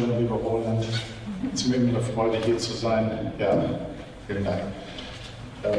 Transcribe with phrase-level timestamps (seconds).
[0.00, 0.84] Dankeschön, lieber Roland.
[1.52, 3.32] Es ist mir immer eine Freude, hier zu sein.
[3.38, 3.52] Ja,
[4.26, 4.60] vielen Dank.
[5.64, 5.72] Ähm,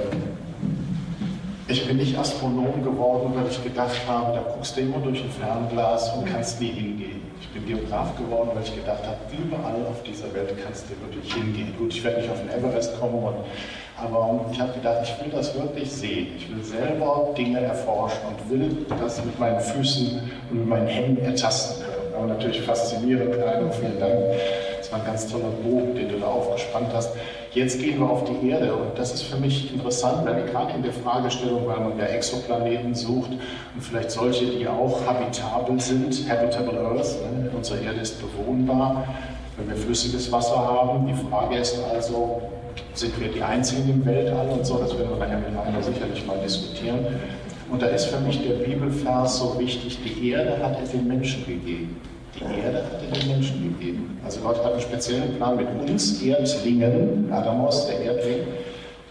[1.67, 5.29] ich bin nicht Astronom geworden, weil ich gedacht habe, da guckst du immer durch ein
[5.29, 7.21] Fernglas und kannst nie hingehen.
[7.39, 11.33] Ich bin Geograf geworden, weil ich gedacht habe, überall auf dieser Welt kannst du wirklich
[11.33, 11.74] hingehen.
[11.78, 13.35] Gut, ich werde nicht auf den Everest kommen, und,
[13.97, 16.27] aber ich habe gedacht, ich will das wirklich sehen.
[16.38, 21.23] Ich will selber Dinge erforschen und will das mit meinen Füßen und mit meinen Händen
[21.23, 21.91] ertasten können.
[22.21, 24.13] Aber natürlich faszinierend, Kleiner, vielen Dank.
[24.77, 27.16] Das war ein ganz toller Bogen, den du da aufgespannt hast.
[27.52, 30.84] Jetzt gehen wir auf die Erde und das ist für mich interessant, weil gerade in
[30.84, 36.80] der Fragestellung, weil man ja Exoplaneten sucht und vielleicht solche, die auch habitabel sind, habitable
[36.80, 37.49] Earth, ne?
[37.55, 39.03] unsere Erde ist bewohnbar,
[39.58, 41.08] wenn wir flüssiges Wasser haben.
[41.08, 42.44] Die Frage ist also,
[42.94, 46.23] sind wir die Einzigen im Weltall und so, das werden wir nachher mit einer sicherlich
[46.27, 46.99] mal diskutieren.
[47.72, 51.45] Und da ist für mich der Bibelvers so wichtig, die Erde hat er den Menschen
[51.45, 51.95] gegeben.
[52.35, 54.19] Die Erde hat er den Menschen gegeben.
[54.23, 58.47] Also Gott hat einen speziellen Plan mit uns Erdlingen, Adamos, der Erdling,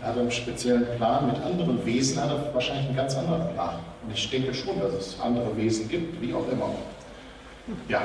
[0.00, 1.26] er hat einen speziellen Plan.
[1.26, 3.80] Mit anderen Wesen hat er wahrscheinlich einen ganz anderen Plan.
[4.04, 6.70] Und ich denke schon, dass es andere Wesen gibt, wie auch immer.
[7.88, 8.00] Ja,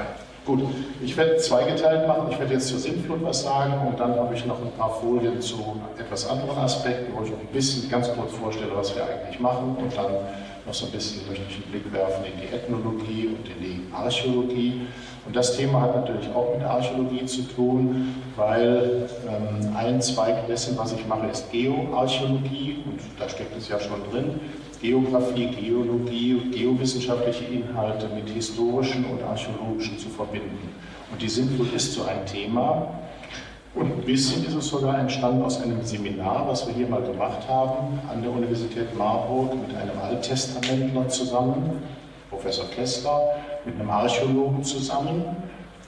[0.46, 0.62] gut.
[1.02, 2.28] Ich werde zweigeteilt machen.
[2.32, 5.40] Ich werde jetzt zur Sintflut was sagen und dann habe ich noch ein paar Folien
[5.40, 9.40] zu etwas anderen Aspekten, wo ich auch ein bisschen ganz kurz vorstelle, was wir eigentlich
[9.40, 10.12] machen und dann
[10.66, 13.82] noch so ein bisschen möchte ich einen Blick werfen in die Ethnologie und in die
[13.94, 14.82] Archäologie.
[15.26, 20.78] Und das Thema hat natürlich auch mit Archäologie zu tun, weil ähm, ein Zweig dessen,
[20.78, 24.40] was ich mache, ist Geoarchäologie und da steckt es ja schon drin.
[24.82, 30.70] Geografie, Geologie, geowissenschaftliche Inhalte mit historischen und archäologischen zu verbinden.
[31.12, 32.88] Und die Sintflut ist so ein Thema.
[33.76, 37.46] Und ein bisschen ist es sogar entstanden aus einem Seminar, was wir hier mal gemacht
[37.50, 41.84] haben an der Universität Marburg mit einem Alttestamentler zusammen,
[42.30, 43.20] Professor Kessler,
[43.66, 45.26] mit einem Archäologen zusammen,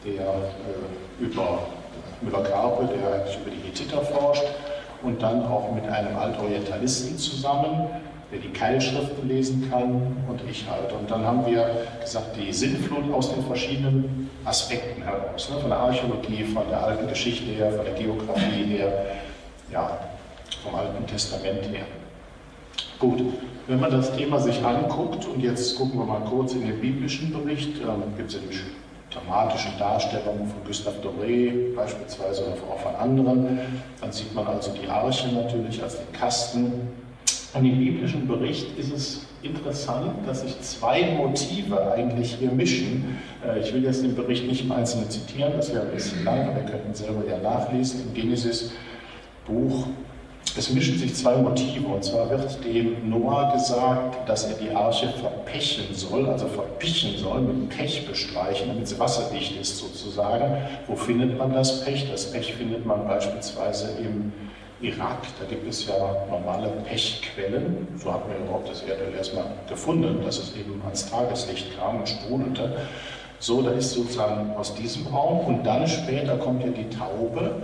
[0.03, 1.59] der äh, über
[2.21, 4.43] Müller-Karpe, der eigentlich über die Hethiter forscht,
[5.03, 7.87] und dann auch mit einem Altorientalisten zusammen,
[8.31, 10.91] der die Keilschriften lesen kann und ich halt.
[10.91, 15.59] Und dann haben wir gesagt, die Sinnflut aus den verschiedenen Aspekten heraus, ne?
[15.59, 18.91] von der Archäologie, von der alten Geschichte her, von der Geografie her,
[19.71, 19.97] ja,
[20.63, 21.85] vom Alten Testament her.
[22.99, 23.21] Gut,
[23.67, 27.31] wenn man das Thema sich anguckt, und jetzt gucken wir mal kurz in den biblischen
[27.31, 32.95] Bericht, ähm, gibt es ja die dramatischen Darstellungen von Gustave Doré beispielsweise oder auch von
[32.95, 33.59] anderen,
[34.01, 36.71] dann sieht man also die Arche natürlich als den Kasten.
[37.53, 43.17] Und im biblischen Bericht ist es interessant, dass sich zwei Motive eigentlich hier mischen.
[43.45, 46.49] Äh, ich will jetzt den Bericht nicht im Einzelnen zitieren, das wäre ein bisschen lang,
[46.49, 49.87] aber wir könnten selber ja nachlesen im Genesis-Buch
[50.57, 51.87] es mischen sich zwei Motive.
[51.87, 57.41] Und zwar wird dem Noah gesagt, dass er die Arche verpechen soll, also verpichen soll,
[57.41, 60.57] mit Pech bestreichen, damit sie wasserdicht ist sozusagen.
[60.87, 62.09] Wo findet man das Pech?
[62.09, 64.33] Das Pech findet man beispielsweise im
[64.81, 65.23] Irak.
[65.39, 65.95] Da gibt es ja
[66.29, 67.87] normale Pechquellen.
[67.97, 72.09] So hat man überhaupt das Erdöl erstmal gefunden, dass es eben ans Tageslicht kam und
[72.09, 72.77] sprudelte.
[73.39, 75.39] So, da ist sozusagen aus diesem Raum.
[75.39, 77.61] Und dann später kommt ja die Taube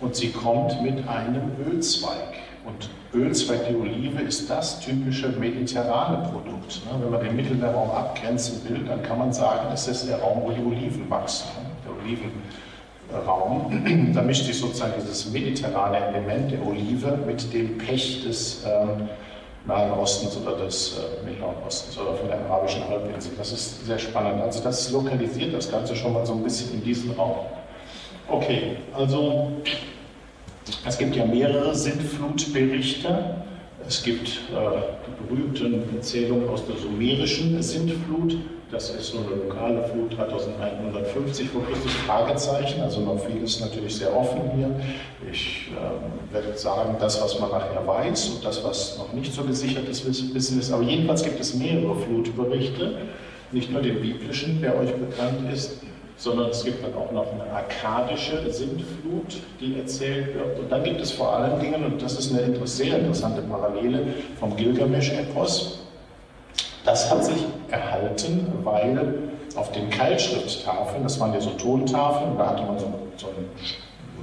[0.00, 2.40] und sie kommt mit einem Ölzweig.
[2.66, 6.82] Und Ölzweig, die Olive, ist das typische mediterrane Produkt.
[6.84, 7.02] Ne?
[7.02, 10.50] Wenn man den Mittelmeerraum abgrenzen will, dann kann man sagen, es ist der Raum, wo
[10.50, 11.70] die Oliven wachsen, ne?
[11.84, 11.92] der
[13.12, 14.12] Olivenraum.
[14.14, 19.08] Da mischt sich sozusagen dieses mediterrane Element der Olive mit dem Pech des ähm,
[19.66, 23.32] Nahen Ostens oder des äh, Mittleren Ostens oder von der arabischen Halbinsel.
[23.36, 24.42] Das ist sehr spannend.
[24.42, 27.46] Also das lokalisiert das Ganze schon mal so ein bisschen in diesen Raum.
[28.28, 29.50] Okay, also
[30.86, 33.36] es gibt ja mehrere Sintflutberichte.
[33.86, 34.60] Es gibt äh,
[35.06, 38.36] die berühmten Erzählungen aus der sumerischen Sintflut.
[38.72, 44.16] Das ist so eine lokale Flut 3150 vor Christus, Fragezeichen, also noch vieles natürlich sehr
[44.16, 44.70] offen hier.
[45.28, 49.42] Ich äh, werde sagen, das, was man nachher weiß und das, was noch nicht so
[49.42, 50.72] gesichertes Wissen ist.
[50.72, 52.98] Aber jedenfalls gibt es mehrere Flutberichte,
[53.50, 55.80] nicht nur den biblischen, der euch bekannt ist,
[56.16, 60.60] sondern es gibt dann auch noch eine arkadische Sintflut, die erzählt wird.
[60.60, 64.04] Und dann gibt es vor allen Dingen, und das ist eine sehr interessante Parallele
[64.38, 65.79] vom Gilgamesch-Epos,
[66.84, 72.62] das hat sich erhalten, weil auf den Keilschrifttafeln, das waren ja so Tontafeln, da hatte
[72.62, 72.86] man so,
[73.16, 73.50] so einen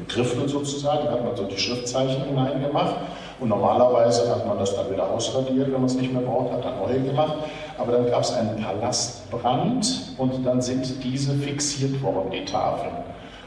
[0.08, 2.96] Griffel sozusagen, da hat man so die Schriftzeichen hineingemacht.
[3.40, 6.66] Und normalerweise hat man das dann wieder ausradiert, wenn man es nicht mehr braucht, hat
[6.66, 7.36] dann neue gemacht.
[7.78, 12.94] Aber dann gab es einen Palastbrand und dann sind diese fixiert worden, die Tafeln.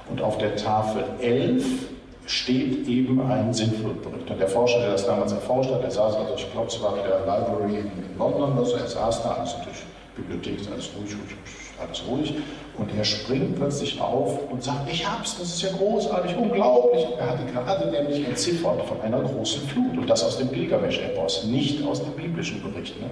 [0.08, 1.64] Und auf der Tafel 11
[2.30, 4.30] steht eben ein Sinnflutbericht.
[4.30, 6.96] Und der Forscher, der das damals erforscht hat, der saß, also ich glaube, es war
[6.96, 9.80] in der Library in London, also er saß da, alles natürlich
[10.14, 11.36] Bibliothek, alles ruhig, ruhig,
[11.80, 12.34] alles ruhig.
[12.78, 17.04] Und er springt plötzlich auf und sagt, ich hab's, das ist ja großartig, unglaublich.
[17.18, 21.84] Er hatte gerade nämlich entziffert von einer großen Flut und das aus dem Gilgamesch-Epos, nicht
[21.84, 23.00] aus dem biblischen Bericht.
[23.00, 23.10] Ne?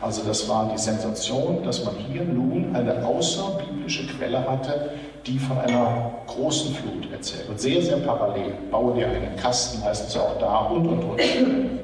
[0.00, 4.90] Also das war die Sensation, dass man hier nun eine außerbiblische Quelle hatte,
[5.28, 7.48] die von einer großen Flut erzählt.
[7.48, 8.52] Und sehr, sehr parallel.
[8.70, 11.20] Baue dir einen Kasten, heißt es auch da und und und.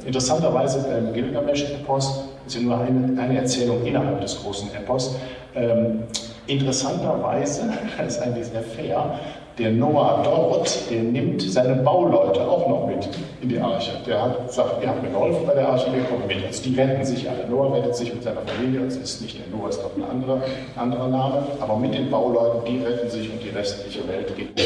[0.06, 5.17] Interessanterweise beim Gilgamesch-Epos ist ja nur eine, eine Erzählung innerhalb des großen Epos.
[5.55, 6.05] Ähm,
[6.46, 9.19] interessanterweise, das ist eigentlich sehr fair,
[9.59, 13.09] der Noah dort, der nimmt seine Bauleute auch noch mit
[13.41, 13.93] in die Arche.
[14.06, 16.45] Der hat gesagt, ihr habt mir geholfen bei der Arche, wir kommen mit.
[16.45, 17.47] Also die retten sich alle.
[17.49, 20.43] Noah rettet sich mit seiner Familie, das ist nicht der Noah, ist doch ein anderer,
[20.77, 24.62] anderer Name, aber mit den Bauleuten, die retten sich und die restliche Welt geht unter.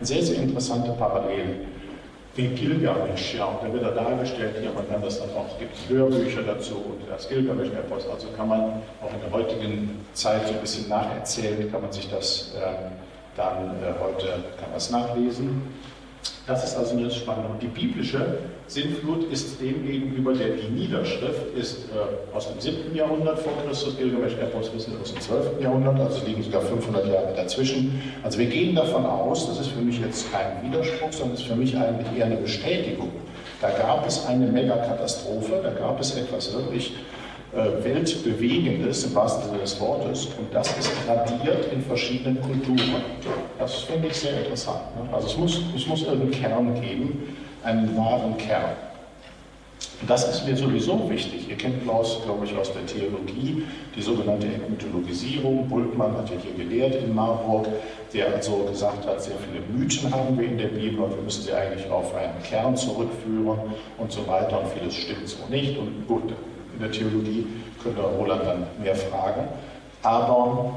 [0.00, 1.56] Sehr, sehr interessante Parallele.
[2.36, 5.58] Wie Gilgamesch, ja, und da wird er dargestellt, ja, man kann das dann auch, es
[5.58, 8.60] gibt Hörbücher dazu und das Gilgamesch-Epos, also kann man
[9.00, 12.90] auch in der heutigen Zeit so ein bisschen nacherzählen, kann man sich das ähm,
[13.36, 14.26] dann äh, heute
[14.58, 15.62] kann man es nachlesen.
[16.46, 17.48] Das ist also Spannende.
[17.48, 22.94] Und die biblische Sintflut ist dem gegenüber, der die Niederschrift ist äh, aus dem 7.
[22.94, 25.62] Jahrhundert vor Christus, Gilgamesch-Epos wissen aus dem 12.
[25.62, 28.00] Jahrhundert, also liegen sogar 500 Jahre dazwischen.
[28.22, 31.56] Also wir gehen davon aus, das ist für mich jetzt kein Widerspruch, sondern ist für
[31.56, 33.10] mich eigentlich eher eine Bestätigung.
[33.60, 36.94] Da gab es eine Megakatastrophe, da gab es etwas wirklich
[37.56, 43.02] äh, Weltbewegendes im wahrsten Sinne des Wortes und das ist tradiert in verschiedenen Kulturen.
[43.58, 44.80] Das finde ich sehr interessant.
[44.96, 45.14] Ne?
[45.14, 48.76] Also es muss, es muss irgendeinen Kern geben, einen wahren Kern.
[50.00, 51.48] Und das ist mir sowieso wichtig.
[51.48, 53.64] Ihr kennt Klaus, glaube ich, aus der Theologie,
[53.94, 55.68] die sogenannte Mythologisierung.
[55.68, 57.66] Bultmann hat ja hier gelehrt in Marburg,
[58.12, 61.42] der also gesagt hat, sehr viele Mythen haben wir in der Bibel und wir müssen
[61.42, 63.58] sie eigentlich auf einen Kern zurückführen
[63.98, 64.60] und so weiter.
[64.60, 65.78] Und vieles stimmt so nicht.
[65.78, 66.34] Und gut,
[66.74, 67.46] in der Theologie,
[67.82, 69.48] könnte Roland dann mehr fragen.
[70.02, 70.74] Aber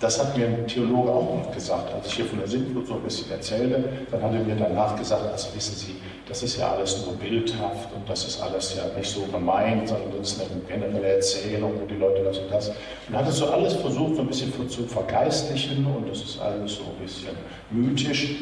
[0.00, 3.02] das hat mir ein Theologe auch gesagt, als ich hier von der Sintflut so ein
[3.02, 5.96] bisschen erzählte, dann hat er mir danach gesagt, also wissen Sie,
[6.28, 10.10] das ist ja alles nur bildhaft und das ist alles ja nicht so gemeint, sondern
[10.18, 12.70] das ist eine generelle Erzählung, wo die Leute das und das.
[13.08, 16.74] Und hat es so alles versucht, so ein bisschen zu vergeistlichen und das ist alles
[16.74, 17.36] so ein bisschen
[17.70, 18.36] mythisch.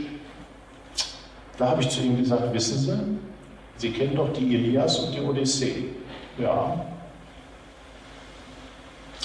[1.59, 2.93] Da habe ich zu ihm gesagt, wissen Sie,
[3.77, 5.91] Sie kennen doch die Ilias und die Odyssee.
[6.39, 6.87] Ja,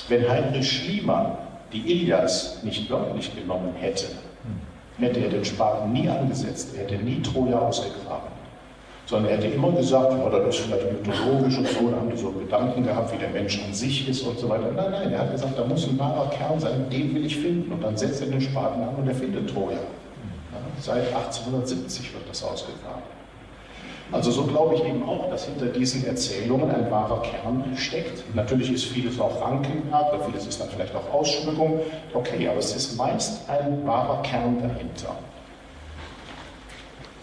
[0.10, 1.38] wenn Heinrich Schliemann
[1.74, 4.08] die Ilias nicht wörtlich genommen hätte,
[5.00, 8.38] hätte er den Spaten nie angesetzt, er hätte nie Troja ausgegraben.
[9.06, 12.18] Sondern er hätte immer gesagt, ja, das ist vielleicht mythologisch und so, da haben die
[12.18, 14.72] so Gedanken gehabt, wie der Mensch an sich ist und so weiter.
[14.76, 17.72] Nein, nein, er hat gesagt, da muss ein wahrer Kern sein, den will ich finden.
[17.72, 19.78] Und dann setzt er den Spaten an und er findet Troja.
[19.78, 23.17] Ja, seit 1870 wird das ausgegraben.
[24.12, 28.24] Also so glaube ich eben auch, dass hinter diesen Erzählungen ein wahrer Kern steckt.
[28.36, 31.82] Natürlich ist vieles auch Rankenwerk, oder vieles ist dann vielleicht auch Ausschmückung.
[32.14, 35.16] Okay, aber es ist meist ein wahrer Kern dahinter.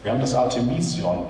[0.03, 1.25] Wir haben das Artemision,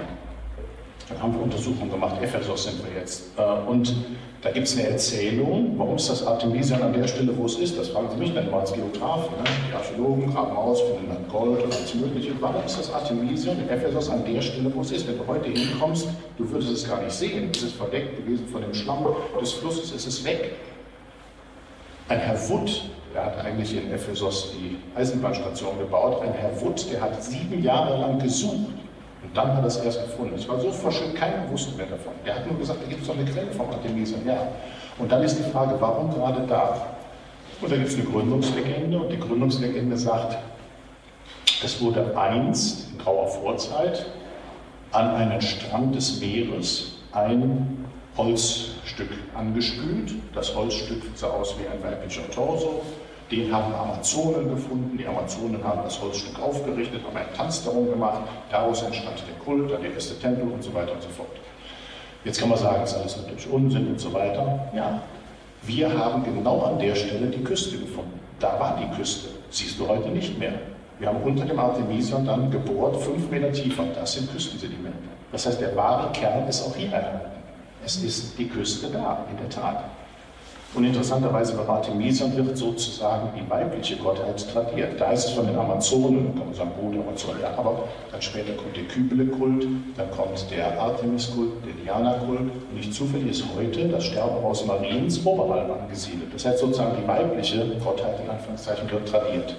[1.08, 3.24] da haben wir Untersuchungen gemacht, Ephesus sind wir jetzt.
[3.36, 3.94] Äh, und
[4.40, 7.78] da gibt es eine Erzählung, warum ist das Artemision an der Stelle, wo es ist?
[7.78, 9.30] Das fragen Sie mich dann mal als Geograf.
[9.30, 9.44] Ne?
[9.70, 12.32] Die Archäologen graben aus, finden dann Gold und alles Mögliche.
[12.40, 15.08] Warum ist das Artemision in Ephesus an der Stelle, wo es ist?
[15.08, 17.50] Wenn du heute hinkommst, du würdest es gar nicht sehen.
[17.54, 19.06] Es ist verdeckt gewesen von dem Schlamm
[19.40, 20.52] des Flusses, es ist weg.
[22.08, 22.82] Ein Herr Wood,
[23.14, 27.98] der hat eigentlich in Ephesus die Eisenbahnstation gebaut, ein Herr Wood, der hat sieben Jahre
[27.98, 28.83] lang gesucht
[29.24, 30.34] und dann hat er es erst gefunden.
[30.36, 32.12] Es war so verschüttet, keiner wusste mehr davon.
[32.24, 34.20] Er hat nur gesagt, da gibt es doch eine Quelle vom Artemisium.
[34.26, 34.48] Ja.
[34.98, 36.86] Und dann ist die Frage, warum gerade da?
[37.60, 40.36] Und da gibt es eine Gründungslegende und die Gründungslegende sagt,
[41.64, 44.04] es wurde einst in grauer Vorzeit
[44.92, 50.12] an einen Strand des Meeres ein Holzstück angespült.
[50.34, 52.82] Das Holzstück sah aus wie ein weiblicher Torso.
[53.30, 54.98] Den haben Amazonen gefunden.
[54.98, 58.20] Die Amazonen haben das Holzstück aufgerichtet, haben einen Tanz darum gemacht.
[58.50, 61.28] Daraus entstand der Kult, dann der erste Tempel und so weiter und so fort.
[62.24, 64.70] Jetzt kann man sagen, das ist alles natürlich Unsinn und so weiter.
[64.74, 65.00] Ja,
[65.62, 68.20] wir haben genau an der Stelle die Küste gefunden.
[68.38, 69.28] Da war die Küste.
[69.50, 70.52] Siehst du heute nicht mehr.
[70.98, 73.84] Wir haben unter dem Artemision dann gebohrt, fünf Meter tiefer.
[73.94, 74.98] Das sind Küstensedimente.
[75.32, 77.30] Das heißt, der wahre Kern ist auch hier erhalten.
[77.84, 79.84] Es ist die Küste da, in der Tat.
[80.74, 85.00] Und interessanterweise bei Artemision wird sozusagen die weibliche Gottheit tradiert.
[85.00, 88.54] Da heißt es von den Amazonen, kann man sagen, gut, Amazonen, ja, aber dann später
[88.54, 92.40] kommt der Kybele-Kult, dann kommt der Artemis-Kult, der Diana-Kult.
[92.40, 96.34] Und nicht zufällig ist heute das Sterbehaus Mariens Oberalm angesiedelt.
[96.34, 99.54] Das heißt sozusagen die weibliche Gottheit in Anführungszeichen wird tradiert.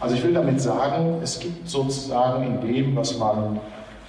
[0.00, 3.60] Also ich will damit sagen, es gibt sozusagen in dem, was man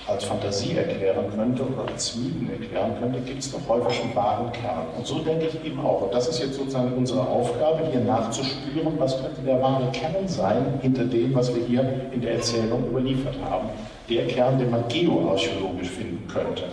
[0.07, 4.51] als Fantasie erklären könnte oder als Mythen erklären könnte, gibt es doch häufig einen wahren
[4.51, 4.85] Kern.
[4.97, 6.03] Und so denke ich eben auch.
[6.03, 10.79] Und das ist jetzt sozusagen unsere Aufgabe, hier nachzuspüren, was könnte der wahre Kern sein
[10.81, 13.69] hinter dem, was wir hier in der Erzählung überliefert haben.
[14.09, 16.63] Der Kern, den man geoarchäologisch finden könnte.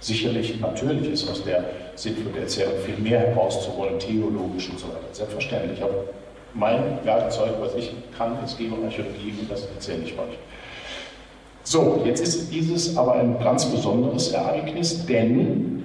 [0.00, 4.98] Sicherlich, natürlich ist aus der Sinnflut der Erzählung viel mehr herauszuholen, theologisch und so weiter.
[5.12, 5.80] Selbstverständlich.
[5.82, 5.94] Aber
[6.54, 10.38] mein Werkzeug, was ich kann, ist Geoarchäologie und das erzähle ich euch.
[11.70, 15.84] So, jetzt ist dieses aber ein ganz besonderes Ereignis, denn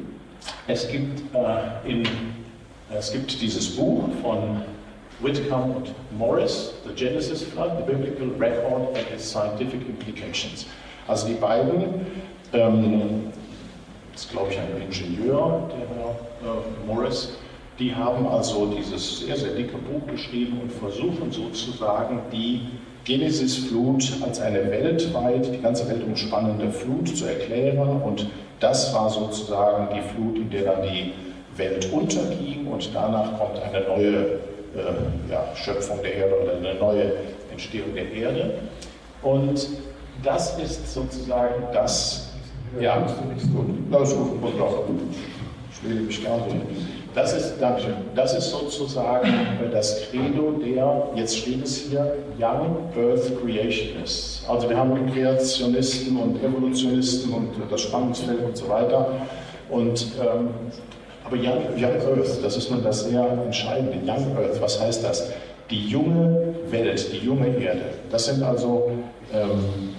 [0.67, 2.01] es gibt, äh, in,
[2.89, 4.63] es gibt dieses Buch von
[5.19, 10.65] Whitcomb und Morris, The Genesis Flood, The Biblical Record and its Scientific Implications.
[11.07, 12.07] Also die beiden,
[12.53, 13.31] ähm,
[14.11, 17.37] das ist glaube ich ein Ingenieur, der Herr äh, Morris,
[17.77, 22.69] die haben also dieses sehr, sehr dicke Buch geschrieben und versuchen sozusagen die
[23.05, 28.01] Genesis-Flut als eine weltweit, die ganze Welt umspannende Flut zu erklären.
[28.01, 28.27] Und
[28.59, 31.13] das war sozusagen die Flut, in der dann die
[31.55, 34.15] Welt unterging und danach kommt eine neue
[34.75, 37.13] äh, ja, Schöpfung der Erde oder eine neue
[37.51, 38.55] Entstehung der Erde.
[39.21, 39.67] Und
[40.24, 42.33] das ist sozusagen das.
[42.79, 43.38] Ja, gut.
[43.89, 44.27] Na, ist gut.
[45.71, 46.94] Ich will mich gar nicht.
[47.15, 49.31] Das ist, Dankeschön, das ist sozusagen
[49.72, 54.43] das Credo der, jetzt steht es hier, Young Earth Creationists.
[54.50, 59.13] Also wir haben Kreationisten und Evolutionisten und das Spannungsfeld und so weiter.
[59.69, 60.50] Und, ähm,
[61.24, 63.98] aber Young, Young Earth, das ist nun das sehr Entscheidende.
[64.05, 65.31] Young Earth, was heißt das?
[65.69, 67.86] Die junge Welt, die junge Erde.
[68.12, 68.91] Das sind also
[69.34, 69.95] ähm,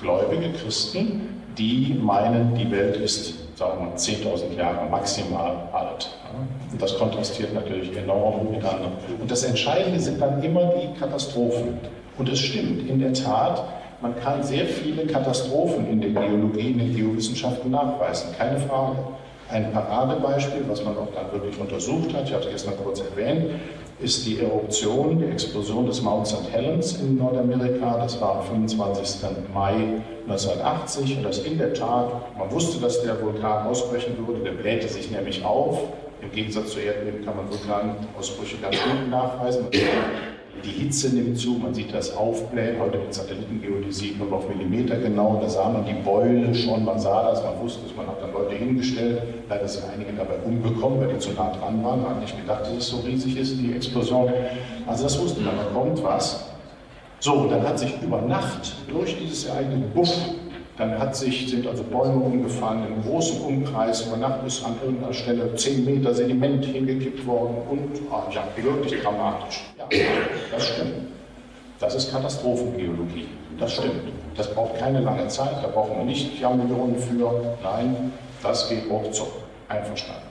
[0.00, 6.08] gläubige Christen, die meinen, die Welt ist sagen wir mal, 10.000 Jahre maximal alt.
[6.72, 8.92] Und das kontrastiert natürlich enorm anderen.
[9.20, 11.78] Und das Entscheidende sind dann immer die Katastrophen.
[12.16, 13.62] Und es stimmt, in der Tat,
[14.00, 18.96] man kann sehr viele Katastrophen in der Geologie, in den Geowissenschaften nachweisen, keine Frage.
[19.50, 23.46] Ein Paradebeispiel, was man auch dann wirklich untersucht hat, ich hatte gestern kurz erwähnt,
[24.02, 26.50] ist die Eruption, die Explosion des Mount St.
[26.50, 27.98] Helens in Nordamerika.
[27.98, 29.30] Das war am 25.
[29.52, 29.74] Mai
[30.26, 34.88] 1980 und das in der Tat, man wusste, dass der Vulkan ausbrechen würde, der blähte
[34.88, 35.80] sich nämlich auf.
[36.22, 39.66] Im Gegensatz zu Erdbeben kann man Vulkanausbrüche ganz gut nachweisen.
[40.64, 42.78] Die Hitze nimmt zu, man sieht das Aufblähen.
[42.78, 45.38] Heute mit Satellitengeodäsie nur auf Millimeter genau.
[45.40, 48.32] Da sah man die Beule schon, man sah das, man wusste es, man hat dann
[48.32, 49.22] Leute hingestellt.
[49.48, 52.02] Leider sind einige dabei umgekommen, weil die zu nah dran waren.
[52.02, 54.30] Man hat nicht gedacht, dass es so riesig ist, die Explosion.
[54.86, 56.46] Also das wusste man, da kommt was.
[57.20, 60.12] So, dann hat sich über Nacht durch dieses Ereignis Busch
[60.80, 64.06] dann hat sich, sind also Bäume umgefallen im großen Umkreis.
[64.06, 69.02] Über Nacht ist an irgendeiner Stelle 10 Meter Sediment hingekippt worden und ach, ja, wirklich
[69.02, 69.60] dramatisch.
[69.78, 69.84] Ja,
[70.50, 70.94] das stimmt.
[71.80, 73.28] Das ist Katastrophengeologie.
[73.58, 74.10] Das stimmt.
[74.36, 77.56] Das braucht keine lange Zeit, da brauchen wir nicht Jahrmillionen für.
[77.62, 79.32] Nein, das geht ruckzuck.
[79.68, 80.22] Einverstanden.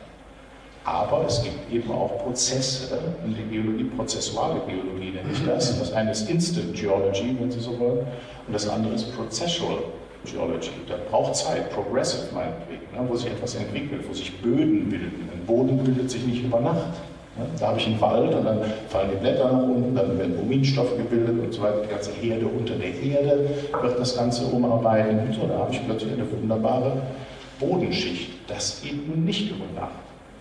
[0.83, 5.77] Aber es gibt eben auch Prozesse in der Geologie, prozessuale Geologie nenne ich das.
[5.77, 7.99] Das eine ist Instant Geology, wenn Sie so wollen,
[8.47, 9.77] und das andere ist Processual
[10.25, 10.71] Geology.
[10.87, 15.29] Das braucht Zeit, progressive meinetwegen, ne, wo sich etwas entwickelt, wo sich Böden bilden.
[15.33, 16.93] Ein Boden bildet sich nicht über Nacht.
[17.37, 17.45] Ne.
[17.59, 18.59] Da habe ich einen Wald und dann
[18.89, 21.81] fallen die Blätter nach unten, dann werden Huminstoffe gebildet und so weiter.
[21.83, 23.49] Die ganze Erde unter der Erde
[23.81, 25.19] wird das Ganze umarbeiten.
[25.19, 27.01] Und so, da habe ich plötzlich eine wunderbare
[27.59, 28.31] Bodenschicht.
[28.47, 29.91] Das eben nicht über Nacht.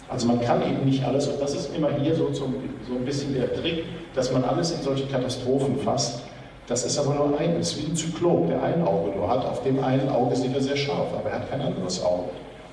[0.08, 2.46] Also man kann eben nicht alles, und das ist immer hier so, so,
[2.88, 6.22] so ein bisschen der Trick, dass man alles in solche Katastrophen fasst
[6.68, 9.44] das ist aber nur ein, ist wie ein Zyklop, der ein Auge nur hat.
[9.46, 12.24] Auf dem einen Auge sieht er sehr scharf, aber er hat kein anderes Auge.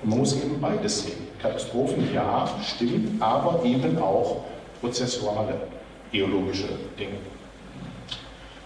[0.04, 1.28] Und man muss eben beides sehen.
[1.42, 4.38] Katastrophen, ja, stimmt, aber eben auch
[4.82, 5.56] prozessuale,
[6.12, 6.68] geologische
[7.00, 7.18] Dinge.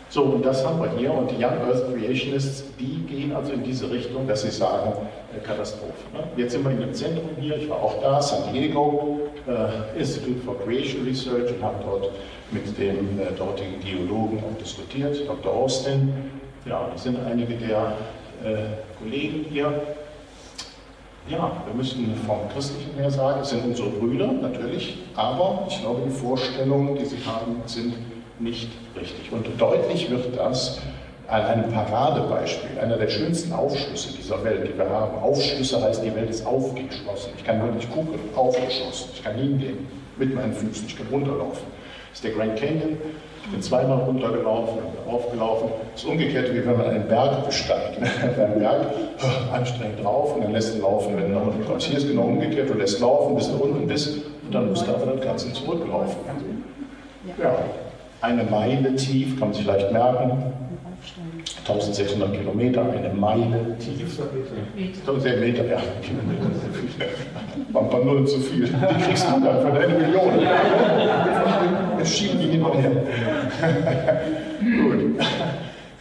[0.10, 1.14] So, und das haben wir hier.
[1.14, 4.92] Und die Young Earth Creationists, die gehen also in diese Richtung, dass sie sagen,
[5.36, 5.94] äh, Katastrophe.
[6.12, 6.24] Ne?
[6.36, 9.20] Jetzt sind wir in dem Zentrum hier, ich war auch da, San Diego,
[9.98, 12.12] Institute for Creation Research und habe dort
[12.52, 15.54] mit dem äh, dortigen Geologen auch diskutiert, Dr.
[15.54, 16.14] Austin.
[16.66, 17.94] Ja, das sind einige der
[18.44, 18.56] äh,
[19.00, 19.74] Kollegen hier.
[21.30, 26.02] Ja, wir müssen vom Christlichen her sagen, es sind unsere Brüder, natürlich, aber ich glaube,
[26.08, 27.94] die Vorstellungen, die sie haben, sind
[28.40, 29.32] nicht richtig.
[29.32, 30.82] Und deutlich wird das
[31.30, 35.18] einem Paradebeispiel, einer der schönsten Aufschlüsse dieser Welt, die wir haben.
[35.20, 37.34] Aufschlüsse heißt, die Welt ist aufgeschlossen.
[37.38, 39.12] Ich kann wirklich gucken, aufgeschlossen.
[39.14, 41.68] Ich kann hingehen mit meinen Füßen, ich kann runterlaufen.
[42.10, 42.98] Das ist der Grand Canyon.
[43.46, 45.70] Ich bin zweimal runtergelaufen und aufgelaufen.
[45.94, 48.00] Das ist umgekehrt, wie wenn man einen Berg besteigt.
[48.38, 48.88] Beim Berg
[49.54, 51.88] anstrengend drauf und dann lässt du laufen, wenn du nach unten kommst.
[51.88, 54.92] Hier ist genau umgekehrt, du lässt laufen, bis du unten bist und dann musst du
[54.92, 56.18] aber das Ganze zurücklaufen.
[57.42, 57.56] Ja,
[58.22, 60.54] eine Meile tief, kann man sich leicht merken.
[61.70, 64.20] 1600 Kilometer, eine Meile tief.
[64.76, 65.38] Meter.
[65.38, 65.78] Meter, ja,
[67.72, 68.66] War ein paar Nullen zu viel.
[68.66, 70.42] Die kriegst du dann für deine Millionen.
[71.98, 72.92] Wir schieben die hin und her.
[74.60, 75.26] Gut.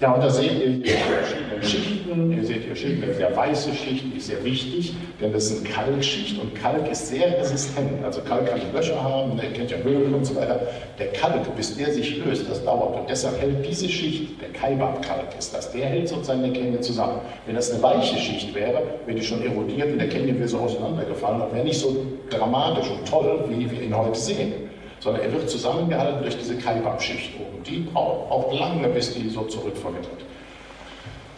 [0.01, 1.98] Ja, und da seht ihr hier verschiedene Schichten.
[2.09, 5.59] Ihr seht hier Schichten, eine sehr weiße Schicht, die ist sehr wichtig, denn das ist
[5.59, 8.03] eine Kalkschicht und Kalk ist sehr resistent.
[8.03, 10.59] Also Kalk kann Löcher haben, ne, kennt ja Möbel und so weiter.
[10.99, 12.99] Der Kalk, bis der sich löst, das dauert.
[12.99, 17.21] Und deshalb hält diese Schicht, der Kaibab-Kalk ist das, der hält sozusagen eine Canyon zusammen.
[17.45, 20.61] Wenn das eine weiche Schicht wäre, wäre die schon erodiert und der Canyon wäre so
[20.61, 24.53] auseinandergefallen und wäre nicht so dramatisch und toll, wie wir ihn heute sehen
[25.01, 27.63] sondern er wird zusammengehalten durch diese Kaibab-Schicht oben.
[27.63, 30.28] Die braucht auch lange, bis die so zurückverwittert.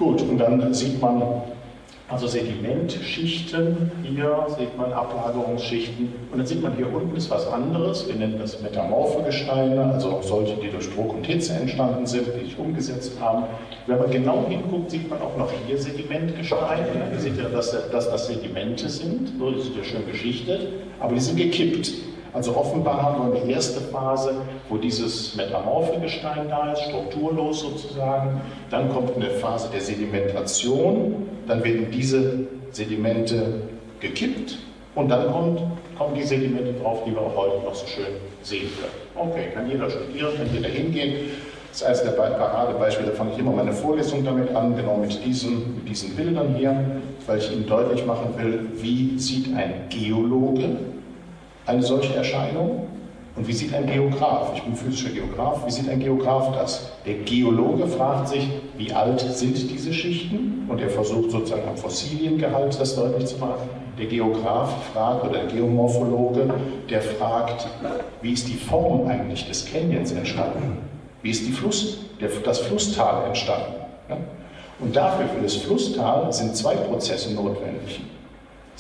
[0.01, 1.23] Gut, und dann sieht man
[2.09, 8.09] also Sedimentschichten, hier sieht man Ablagerungsschichten und dann sieht man hier unten ist was anderes,
[8.09, 12.29] wir nennen das metamorphe Gesteine, also auch solche, die durch Druck und Hitze entstanden sind,
[12.35, 13.45] die sich umgesetzt haben.
[13.87, 17.11] Wenn man genau hinguckt, sieht man auch noch hier Sedimentgesteine.
[17.13, 20.67] Ihr seht ja, dass, dass das Sedimente sind, so ist ja schön geschichtet,
[20.99, 21.93] aber die sind gekippt.
[22.33, 24.35] Also offenbar haben wir die erste Phase,
[24.69, 28.41] wo dieses metamorphe Gestein da ist, strukturlos sozusagen.
[28.71, 33.63] Dann kommt eine Phase der Sedimentation, dann werden diese Sedimente
[33.99, 34.59] gekippt
[34.95, 35.61] und dann kommt,
[35.99, 38.07] kommen die Sedimente drauf, die wir auch heute noch so schön
[38.43, 39.31] sehen können.
[39.31, 41.31] Okay, kann jeder studieren, kann jeder hingehen.
[41.71, 45.25] Das ist eines der Paradebeispiele, da fange ich immer meine Vorlesung damit an, genau mit
[45.25, 46.75] diesen, mit diesen Bildern hier,
[47.27, 50.77] weil ich Ihnen deutlich machen will, wie sieht ein Geologe
[51.71, 52.87] eine solche Erscheinung?
[53.37, 56.91] Und wie sieht ein Geograf, ich bin physischer Geograf, wie sieht ein Geograf das?
[57.07, 58.47] Der Geologe fragt sich,
[58.77, 60.67] wie alt sind diese Schichten?
[60.69, 63.69] Und er versucht sozusagen am Fossiliengehalt das deutlich zu machen.
[63.99, 66.53] Der Geograf fragt, oder der Geomorphologe,
[66.91, 67.67] der fragt,
[68.21, 70.79] wie ist die Form eigentlich des Canyons entstanden?
[71.23, 73.75] Wie ist die Fluss, der, das Flusstal entstanden?
[74.81, 78.01] Und dafür, für das Flusstal, sind zwei Prozesse notwendig.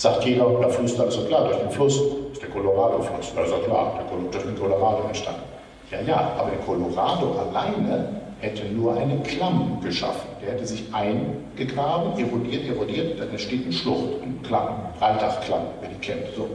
[0.01, 2.01] Sagt jeder, der Flusstal ist so klar, durch den Fluss
[2.33, 4.01] ist der Colorado-Fluss, ja klar,
[4.33, 5.43] durch den Colorado entstanden.
[5.91, 8.09] Ja, ja, aber der Colorado alleine
[8.41, 10.27] hätte nur eine Klamm geschaffen.
[10.41, 15.97] Der hätte sich eingegraben, erodiert, erodiert, dann entsteht eine Schlucht, ein Klamm, Reitachklamm, wer die
[15.97, 16.35] kennt.
[16.35, 16.49] So.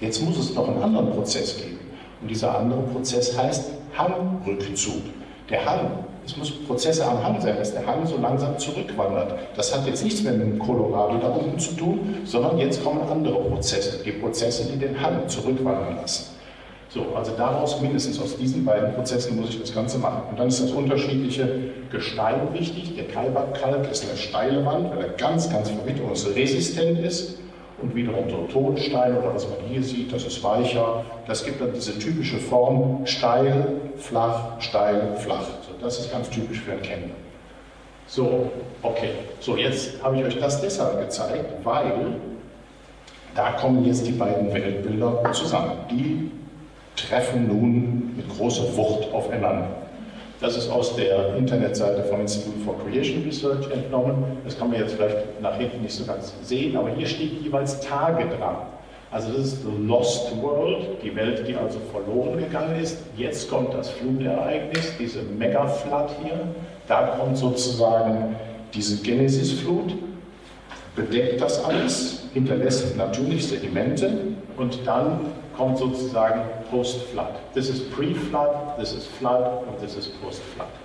[0.00, 1.78] Jetzt muss es noch einen anderen Prozess geben.
[2.20, 5.00] Und dieser andere Prozess heißt Hangrückzug.
[5.48, 9.38] Der Hang es muss Prozesse am Hang sein, dass der Hang so langsam zurückwandert.
[9.56, 13.00] Das hat jetzt nichts mehr mit dem Colorado da unten zu tun, sondern jetzt kommen
[13.10, 16.32] andere Prozesse, die Prozesse, die den Hang zurückwandern lassen.
[16.88, 20.24] So, also daraus mindestens aus diesen beiden Prozessen muss ich das Ganze machen.
[20.30, 22.94] Und dann ist das unterschiedliche Gestein wichtig.
[22.96, 27.38] Der Kalkkalk ist eine steile Wand, weil er ganz, ganz verwitterungsresistent ist.
[27.80, 31.02] Und wiederum so Tonstein oder was man hier sieht, das ist weicher.
[31.26, 35.46] Das gibt dann diese typische Form steil, flach, steil, flach.
[35.82, 37.10] Das ist ganz typisch für ein Canyon.
[38.06, 38.50] So,
[38.82, 39.10] okay.
[39.40, 42.16] So, jetzt habe ich euch das deshalb gezeigt, weil
[43.34, 45.72] da kommen jetzt die beiden Weltbilder zusammen.
[45.90, 46.30] Die
[46.96, 49.68] treffen nun mit großer Wucht aufeinander.
[50.40, 54.24] Das ist aus der Internetseite vom Institute for Creation Research entnommen.
[54.44, 57.80] Das kann man jetzt vielleicht nach hinten nicht so ganz sehen, aber hier steht jeweils
[57.80, 58.56] Tage dran.
[59.12, 62.96] Also das ist The Lost World, die Welt, die also verloren gegangen ist.
[63.14, 66.40] Jetzt kommt das Flutereignis, diese Megaflood hier.
[66.88, 68.34] Da kommt sozusagen
[68.72, 69.92] diese Genesis-Flut,
[70.96, 74.10] bedeckt das alles, hinterlässt natürlich Sedimente
[74.56, 75.20] und dann
[75.56, 77.34] kommt sozusagen Post-Flood.
[77.54, 80.81] Das ist Pre-Flood, das ist Flood und das ist Post-Flood.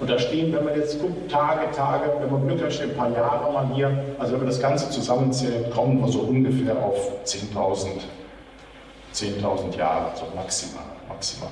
[0.00, 3.10] Und da stehen, wenn man jetzt guckt, Tage, Tage, wenn man Glück hat, ein paar
[3.10, 3.90] Jahre mal hier.
[4.18, 7.88] Also wenn man das Ganze zusammenzählt, kommen wir so ungefähr auf 10.000
[9.12, 9.40] 10
[9.76, 11.50] Jahre, so maximal, maximal.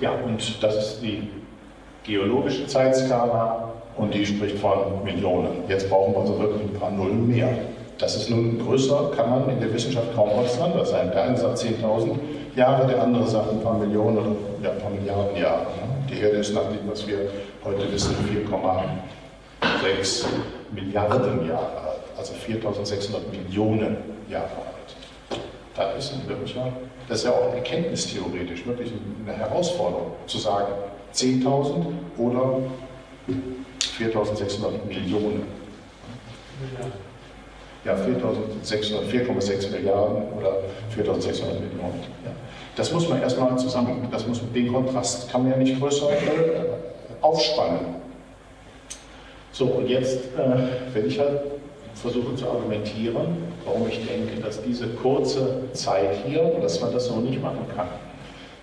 [0.00, 1.28] Ja, und das ist die
[2.04, 5.64] geologische Zeitskala und die spricht von Millionen.
[5.68, 7.48] Jetzt brauchen wir also wirklich ein paar Nullen mehr.
[7.98, 11.10] Das ist nun größer, kann man in der Wissenschaft kaum auseinander sein.
[11.12, 12.18] Der eine sagt 10.000
[12.56, 15.62] Jahre, der andere sagt ein paar Millionen oder ja, ein paar Milliarden Jahre.
[15.62, 15.91] Ne?
[16.12, 17.30] Die Erde ist nach dem, was wir
[17.64, 18.14] heute wissen,
[18.50, 20.26] 4,6
[20.70, 23.96] Milliarden Jahre alt, also 4.600 Millionen
[24.28, 24.94] Jahre alt.
[25.74, 26.54] Das ist, wirklich,
[27.08, 28.92] das ist ja auch erkenntnistheoretisch wirklich
[29.24, 30.74] eine Herausforderung, zu sagen
[31.14, 31.86] 10.000
[32.18, 32.58] oder
[33.98, 35.46] 4.600 Millionen.
[36.78, 36.86] Ja
[37.84, 40.58] ja, 4,6 Milliarden oder
[40.96, 42.00] 4.600 Millionen.
[42.24, 42.30] Ja.
[42.76, 46.14] Das muss man erstmal zusammen, das muss, den Kontrast kann man ja nicht größer äh,
[47.20, 47.96] aufspannen.
[49.52, 51.40] So, und jetzt äh, werde ich halt
[51.94, 57.16] versuchen zu argumentieren, warum ich denke, dass diese kurze Zeit hier, dass man das so
[57.16, 57.88] nicht machen kann.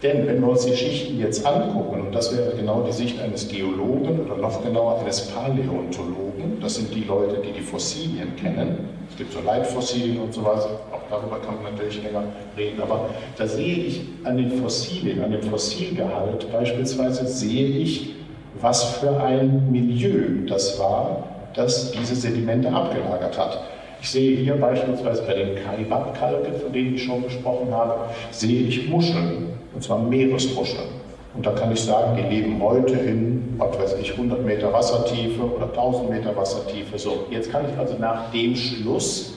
[0.02, 3.50] Denn wenn wir uns die Schichten jetzt angucken, und das wäre genau die Sicht eines
[3.50, 9.18] Geologen oder noch genauer eines Paläontologen, das sind die Leute, die die Fossilien kennen, es
[9.18, 12.24] gibt so Leitfossilien und sowas, auch darüber kann man natürlich länger
[12.58, 18.14] reden, aber da sehe ich an den Fossilien, an dem Fossilgehalt beispielsweise, sehe ich,
[18.62, 23.64] was für ein Milieu das war, das diese Sedimente abgelagert hat.
[24.02, 27.96] Ich sehe hier beispielsweise bei den Kaibab-Kalken, von denen ich schon gesprochen habe,
[28.32, 30.88] sehe ich Muscheln, und zwar Meeresmuscheln.
[31.36, 35.44] Und da kann ich sagen, die leben heute in, was weiß ich, 100 Meter Wassertiefe
[35.44, 36.98] oder 1000 Meter Wassertiefe.
[36.98, 39.34] So, jetzt kann ich also nach dem Schluss,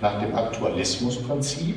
[0.00, 1.76] nach dem Aktualismusprinzip,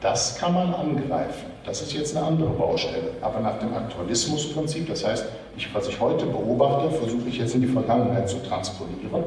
[0.00, 1.50] das kann man angreifen.
[1.64, 3.10] Das ist jetzt eine andere Baustelle.
[3.20, 5.26] Aber nach dem Aktualismusprinzip, das heißt,
[5.56, 9.24] ich, was ich heute beobachte, versuche ich jetzt in die Vergangenheit zu transponieren.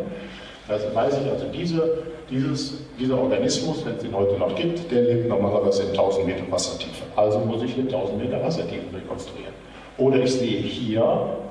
[0.69, 5.01] Also weiß ich also, diese, dieses, dieser Organismus, wenn es ihn heute noch gibt, der
[5.01, 7.03] lebt normalerweise in 1000 Meter Wassertiefe.
[7.15, 9.53] Also muss ich eine 1000 Meter Wassertiefe rekonstruieren.
[9.97, 11.01] Oder ich sehe hier,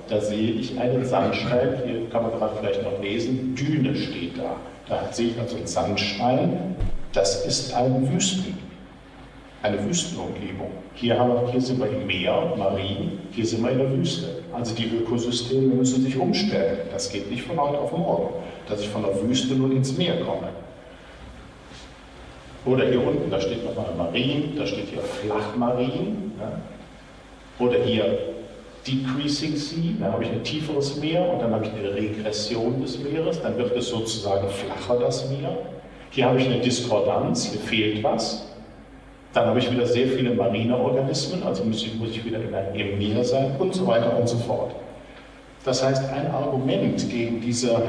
[0.09, 4.57] da sehe ich einen Sandstein, hier kann man gerade vielleicht noch lesen, Düne steht da.
[4.89, 6.77] Da sehe ich also einen Sandstein,
[7.13, 8.57] das ist ein Wüsten,
[9.63, 10.71] eine Wüstenumgebung.
[10.95, 14.43] Hier, haben, hier sind wir im Meer, Marin, hier sind wir in der Wüste.
[14.53, 16.79] Also die Ökosysteme müssen sich umstellen.
[16.91, 18.35] Das geht nicht von heute auf morgen,
[18.69, 20.49] dass ich von der Wüste nun ins Meer komme.
[22.65, 26.33] Oder hier unten, da steht nochmal Marin, da steht hier Flachmarin.
[26.39, 27.65] Ja.
[27.65, 28.19] Oder hier
[28.87, 32.99] Decreasing Sea, da habe ich ein tieferes Meer und dann habe ich eine Regression des
[32.99, 35.59] Meeres, dann wird es sozusagen flacher, das Meer.
[36.11, 38.47] Hier habe ich eine Diskordanz, hier fehlt was.
[39.35, 42.39] Dann habe ich wieder sehr viele marine Organismen, also muss ich, muss ich wieder
[42.75, 44.75] im Meer sein und so weiter und so fort.
[45.65, 47.83] Das heißt, ein Argument gegen diese,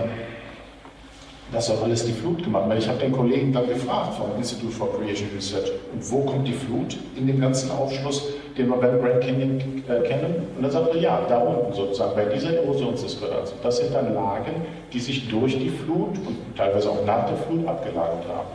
[1.52, 4.72] das soll alles die Flut gemacht, weil ich habe den Kollegen dann gefragt vom Institute
[4.72, 9.02] for Creation Research, und wo kommt die Flut in dem ganzen Aufschluss, den wir beim
[9.02, 10.48] Grand Canyon äh, kennen?
[10.56, 13.54] Und dann sagt er, ja, da unten sozusagen, bei dieser Erosionsdiskrepanz.
[13.64, 14.52] Das sind dann Lagen,
[14.94, 18.50] die sich durch die Flut und teilweise auch nach der Flut abgelagert haben.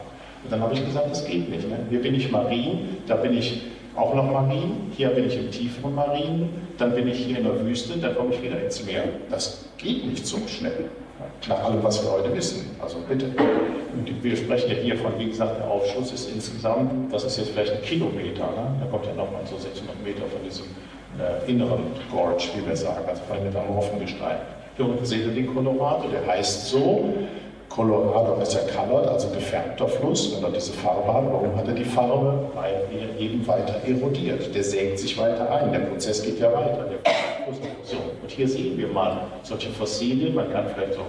[0.45, 1.69] Und dann habe ich gesagt, das geht nicht.
[1.69, 1.79] Ne?
[1.91, 3.63] Hier bin ich marin, da bin ich
[3.97, 7.65] auch noch marin, hier bin ich im tieferen Marin, dann bin ich hier in der
[7.65, 9.05] Wüste, dann komme ich wieder ins Meer.
[9.31, 10.91] Das geht nicht so schnell,
[11.49, 12.77] nach allem, was wir heute wissen.
[12.81, 13.27] Also bitte.
[13.27, 17.51] Und wir sprechen ja hier von, wie gesagt, der Aufschluss ist insgesamt, das ist jetzt
[17.51, 18.75] vielleicht ein Kilometer, ne?
[18.81, 20.67] da kommt ja nochmal so 600 Meter von diesem
[21.19, 24.39] äh, inneren Gorge, wie wir sagen, also von dem metamorphen Gestein.
[24.77, 27.15] Hier unten seht ihr den Colorado, der heißt so,
[27.69, 31.25] Colorado ist ja colored, also gefärbter Fluss, wenn er diese Farbe hat.
[31.25, 32.51] Warum hat er die Farbe?
[32.55, 34.55] Weil er eben weiter erodiert.
[34.55, 35.73] Der sägt sich weiter ein.
[35.73, 36.87] Der Prozess geht ja weiter.
[37.47, 40.35] Und hier sehen wir mal solche Fossilien.
[40.35, 41.03] Man kann vielleicht so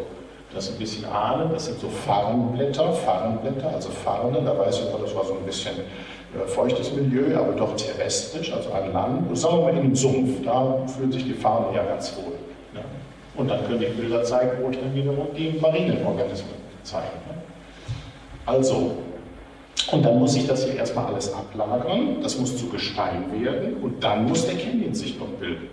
[0.54, 1.50] das ein bisschen ahnen.
[1.52, 4.42] Das sind so Farnblätter, Farnblätter, also Farne.
[4.44, 8.72] Da weiß ich, das war so ein bisschen äh, feuchtes Milieu, aber doch terrestrisch, also
[8.72, 9.30] an Land.
[9.30, 10.44] Und sagen wir mal in einem Sumpf.
[10.44, 12.34] Da fühlen sich die Farben ja ganz wohl.
[13.38, 17.20] Und dann können die Bilder zeigen, wo ich dann wiederum die marinen Organismen zeigen.
[18.46, 18.92] Also,
[19.92, 24.04] und dann muss ich das hier erstmal alles ablagern, das muss zu Gestein werden und
[24.04, 25.68] dann muss der Canyon sich noch bilden.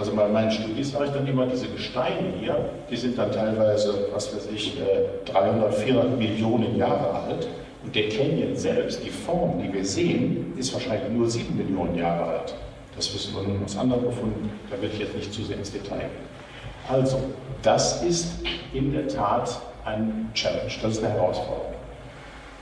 [0.00, 2.56] Also bei meinen Studien sage ich dann immer, diese Gesteine hier,
[2.90, 4.78] die sind dann teilweise, was weiß ich,
[5.26, 7.46] 300, äh, 400 Millionen Jahre alt.
[7.84, 12.24] Und der Canyon selbst, die Form, die wir sehen, ist wahrscheinlich nur 7 Millionen Jahre
[12.24, 12.54] alt.
[12.96, 15.70] Das wissen wir nun aus anderen gefunden, da will ich jetzt nicht zu sehr ins
[15.70, 16.30] Detail gehen.
[16.88, 17.20] Also,
[17.62, 18.36] das ist
[18.72, 21.74] in der Tat ein Challenge, das ist eine Herausforderung.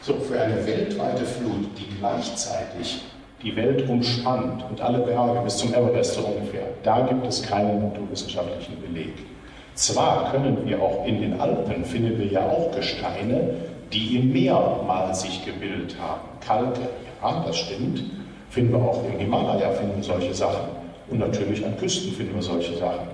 [0.00, 3.02] So, für eine weltweite Flut, die gleichzeitig
[3.42, 8.80] die Welt umspannt und alle Berge bis zum Everest ungefähr, da gibt es keinen naturwissenschaftlichen
[8.80, 9.14] Beleg.
[9.74, 13.54] Zwar können wir auch in den Alpen, finden wir ja auch Gesteine,
[13.92, 16.20] die im Meer mal sich gebildet haben.
[16.44, 16.80] Kalke,
[17.22, 18.02] ja, das stimmt.
[18.50, 20.68] Finden wir auch im Himalaya, finden wir solche Sachen.
[21.08, 23.06] Und natürlich an Küsten finden wir solche Sachen.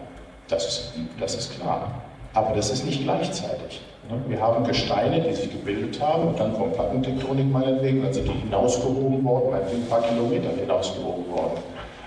[0.49, 2.03] Das ist, das ist klar.
[2.35, 3.81] Aber das ist nicht gleichzeitig.
[4.11, 4.17] Ne?
[4.29, 9.25] Wir haben Gesteine, die sich gebildet haben und dann kommt Plattentektonik meinetwegen, also die hinausgehoben
[9.25, 11.59] worden, meinetwegen ein paar Kilometer hinausgehoben worden.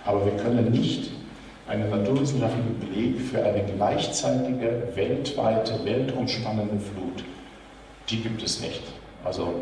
[0.06, 1.12] Aber wir können nicht
[1.68, 7.24] einen naturwissenschaftlichen Beleg für eine gleichzeitige, weltweite, weltumspannende Flut,
[8.10, 8.84] die gibt es nicht.
[9.24, 9.54] Also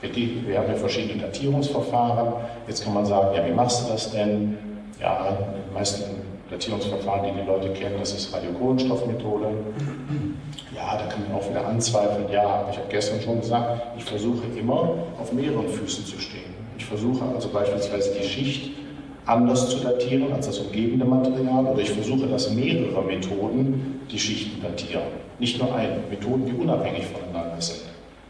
[0.00, 2.32] wir, wir haben ja verschiedene Datierungsverfahren.
[2.66, 4.58] Jetzt kann man sagen, ja, wie machst du das denn?
[5.00, 6.19] Ja, die meisten
[6.50, 9.46] Datierungsverfahren, die die Leute kennen, das ist Radiokohlenstoffmethode.
[10.74, 12.26] Ja, da kann man auch wieder anzweifeln.
[12.32, 16.54] Ja, ich habe gestern schon gesagt, ich versuche immer auf mehreren Füßen zu stehen.
[16.76, 18.70] Ich versuche also beispielsweise die Schicht
[19.26, 24.62] anders zu datieren als das umgebende Material oder ich versuche, dass mehrere Methoden die Schichten
[24.62, 25.02] datieren.
[25.38, 27.82] Nicht nur eine, Methoden, die unabhängig voneinander sind.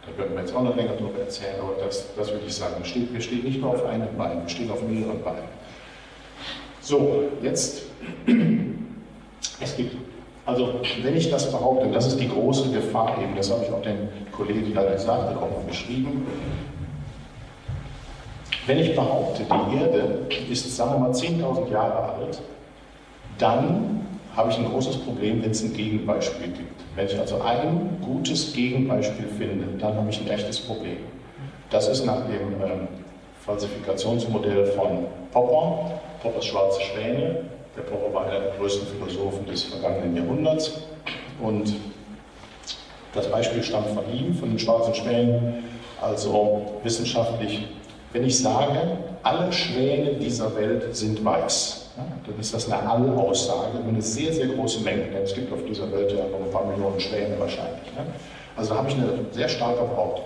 [0.04, 2.74] Da könnten wir jetzt auch noch länger darüber erzählen, aber das, das würde ich sagen.
[2.78, 5.48] Wir stehen, wir stehen nicht nur auf einem Bein, wir stehen auf mehreren Beinen.
[6.80, 7.83] So, jetzt,
[9.61, 9.96] es gibt,
[10.46, 13.83] also wenn ich das behaupte, das ist die große Gefahr eben, das habe ich auch
[13.83, 16.27] den Kollegen da gesagt und auch mal beschrieben,
[18.66, 22.40] wenn ich behaupte, die Erde ist, sagen wir mal, 10.000 Jahre alt,
[23.38, 26.81] dann habe ich ein großes Problem, wenn es ein Gegenbeispiel gibt.
[26.94, 30.99] Wenn ich also ein gutes Gegenbeispiel finde, dann habe ich ein echtes Problem.
[31.70, 32.88] Das ist nach dem ähm,
[33.44, 37.37] Falsifikationsmodell von Popper, Poppers Schwarze Schwäne.
[37.76, 40.72] Der Popper war einer der größten Philosophen des vergangenen Jahrhunderts.
[41.40, 41.74] Und
[43.14, 45.64] das Beispiel stammt von ihm, von den Schwarzen Schwänen,
[46.00, 47.66] also wissenschaftlich
[48.12, 51.90] wenn ich sage, alle Schwäne dieser Welt sind weiß,
[52.26, 55.04] dann ist das eine Allaussage über eine sehr, sehr große Menge.
[55.04, 57.83] Denn es gibt auf dieser Welt ja noch ein paar Millionen Schwäne wahrscheinlich.
[58.56, 60.24] Also da habe ich eine sehr starke Behauptung.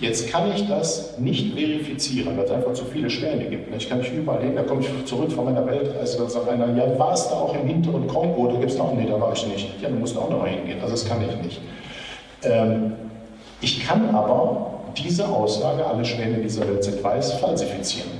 [0.00, 3.74] Jetzt kann ich das nicht verifizieren, weil es einfach zu viele Schwäne gibt.
[3.76, 6.74] Ich kann mich überall hin, da komme ich zurück von meiner Weltreise, da sagt einer,
[6.76, 8.48] ja, warst du auch im hinteren Kongo?
[8.48, 9.80] Da gibt es noch, nee, da war ich nicht.
[9.80, 10.78] Ja, du musst auch noch mal hingehen.
[10.80, 11.60] Also das kann ich nicht.
[12.42, 12.92] Ähm,
[13.60, 18.10] ich kann aber diese Aussage, alle Schwäne dieser Welt sind weiß, falsifizieren,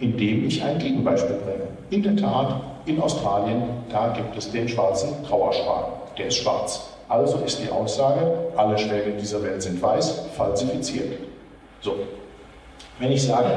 [0.00, 1.68] indem ich ein Gegenbeispiel bringe.
[1.90, 5.84] In der Tat, in Australien, da gibt es den schwarzen Trauerschwan,
[6.18, 6.89] der ist schwarz.
[7.10, 8.20] Also ist die Aussage,
[8.56, 11.18] alle Schwäne dieser Welt sind weiß, falsifiziert.
[11.80, 11.96] So,
[13.00, 13.50] wenn ich sage,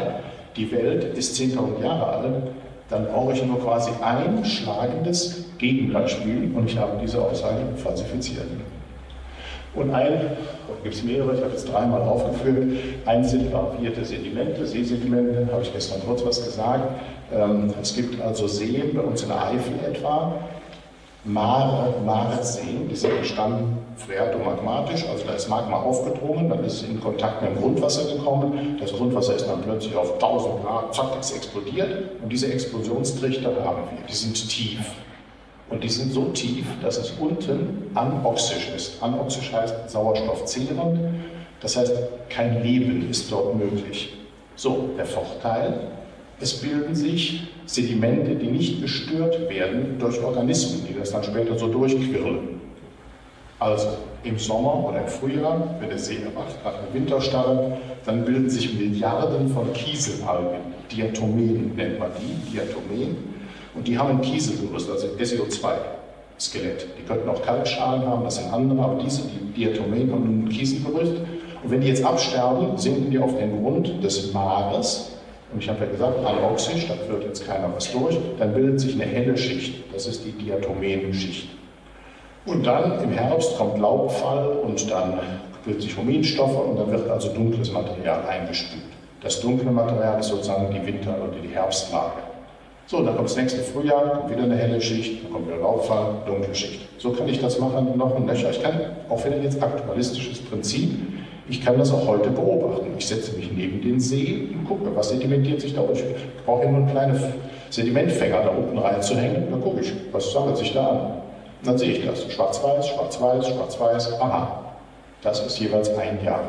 [0.58, 2.34] die Welt ist 10.000 Jahre alt,
[2.90, 8.48] dann brauche ich nur quasi ein schlagendes Gegenbeispiel und ich habe diese Aussage falsifiziert.
[9.76, 10.32] Und ein,
[10.82, 15.72] gibt es mehrere, ich habe jetzt dreimal aufgeführt, ein sind variierte Sedimente, Seesedimente, habe ich
[15.72, 16.88] gestern kurz was gesagt.
[17.32, 20.34] Ähm, es gibt also Seen, bei uns in der Eifel etwa,
[21.26, 27.00] Mare, Mareseen, die sind entstanden phreatomagmatisch, also da ist Magma aufgedrungen, dann ist es in
[27.00, 31.32] Kontakt mit dem Grundwasser gekommen, das Grundwasser ist dann plötzlich auf 1000 Grad, zack, ist
[31.32, 34.80] explodiert und diese Explosionstrichter haben wir, die sind tief.
[35.70, 39.02] Und die sind so tief, dass es unten anoxisch ist.
[39.02, 41.00] Anoxisch heißt sauerstoffzehrend.
[41.62, 41.94] Das heißt,
[42.30, 44.14] kein Leben ist dort möglich.
[44.56, 45.88] So, der Vorteil,
[46.44, 51.68] es bilden sich Sedimente, die nicht gestört werden durch Organismen, die das dann später so
[51.68, 52.60] durchquirlen.
[53.60, 53.88] Also
[54.26, 58.74] im Sommer oder im Frühjahr, wenn der See erwacht, hat eine Winterstarre, dann bilden sich
[58.74, 60.60] Milliarden von Kieselalgen.
[60.92, 63.16] Diatomeen nennt man die, Diatomeen.
[63.74, 66.88] Und die haben ein Kieselgerüst, also SiO2-Skelett.
[67.00, 71.14] Die könnten auch Kalkschalen haben, das sind andere, aber diese, die Diatomeen, haben ein Kieselgerüst.
[71.64, 75.13] Und wenn die jetzt absterben, sinken die auf den Grund des Mares.
[75.54, 78.18] Und ich habe ja gesagt, anoxisch, da führt jetzt keiner was durch.
[78.40, 79.94] Dann bildet sich eine helle Schicht.
[79.94, 81.50] Das ist die Diatomenschicht.
[82.46, 85.20] Und dann im Herbst kommt Laubfall und dann
[85.64, 88.84] bilden sich Huminstoffe und dann wird also dunkles Material eingespült.
[89.22, 92.22] Das dunkle Material ist sozusagen die Winter- oder die Herbstlage.
[92.86, 96.16] So, dann kommt das nächste Frühjahr, kommt wieder eine helle Schicht, dann kommt wieder Rauchfall,
[96.26, 96.82] dunkle Schicht.
[96.98, 98.50] So kann ich das machen, noch und nöcher.
[98.50, 100.92] Ich kann, auch wieder jetzt aktualistisches Prinzip,
[101.50, 102.94] ich kann das auch heute beobachten.
[102.98, 105.98] Ich setze mich neben den See und gucke, was sedimentiert sich da unten.
[105.98, 107.20] Ich brauche nur einen kleinen
[107.70, 111.14] Sedimentfänger da unten reinzuhängen, dann gucke ich, was sammelt sich da an.
[111.64, 112.32] dann sehe ich das.
[112.32, 114.22] Schwarz-Weiß, Schwarz-Weiß, Schwarz-Weiß.
[114.22, 114.64] Aha,
[115.22, 116.44] das ist jeweils ein Jahr.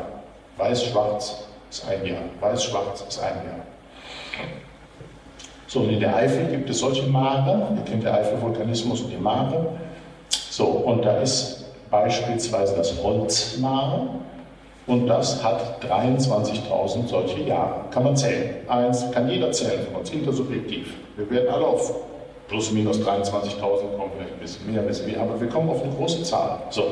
[0.57, 2.21] Weiß-Schwarz ist ein Jahr.
[2.39, 3.65] Weiß-Schwarz ist ein Jahr.
[5.67, 9.17] So, und in der Eifel gibt es solche Mare, ihr kennt den Eifelvulkanismus und die
[9.17, 9.67] Mare.
[10.29, 14.07] So, und da ist beispielsweise das Holzmare
[14.87, 17.85] und das hat 23.000 solche Jahre.
[17.91, 18.55] Kann man zählen.
[18.67, 20.93] Eins kann jeder zählen von uns, intersubjektiv.
[21.17, 21.93] Wir werden alle auf
[22.47, 25.81] plus minus 23.000 kommen, vielleicht ein bisschen mehr, ein bisschen mehr, aber wir kommen auf
[25.81, 26.59] eine große Zahl.
[26.69, 26.83] So,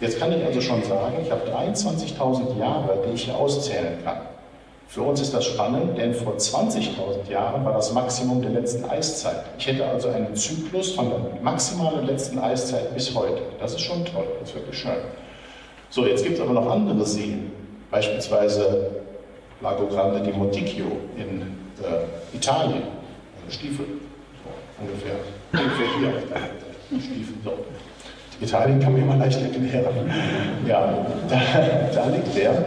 [0.00, 4.18] jetzt kann ich also schon sagen, ich habe 23.000 Jahre, die ich hier auszählen kann.
[4.86, 9.44] Für uns ist das spannend, denn vor 20.000 Jahren war das Maximum der letzten Eiszeit.
[9.56, 13.40] Ich hätte also einen Zyklus von der maximalen letzten Eiszeit bis heute.
[13.60, 14.98] Das ist schon toll, das ist wirklich schön.
[15.90, 17.50] So, jetzt gibt es aber noch andere Seen,
[17.90, 18.90] beispielsweise
[19.60, 21.42] Lago Grande di Monticchio in
[21.82, 22.82] äh, Italien,
[23.48, 23.86] Stiefel,
[24.44, 25.16] so, ungefähr,
[25.52, 27.52] ungefähr hier, Stiefel, so.
[28.40, 30.10] Italien kann man immer leicht erklären.
[30.66, 31.40] Ja, da,
[31.92, 32.64] da liegt der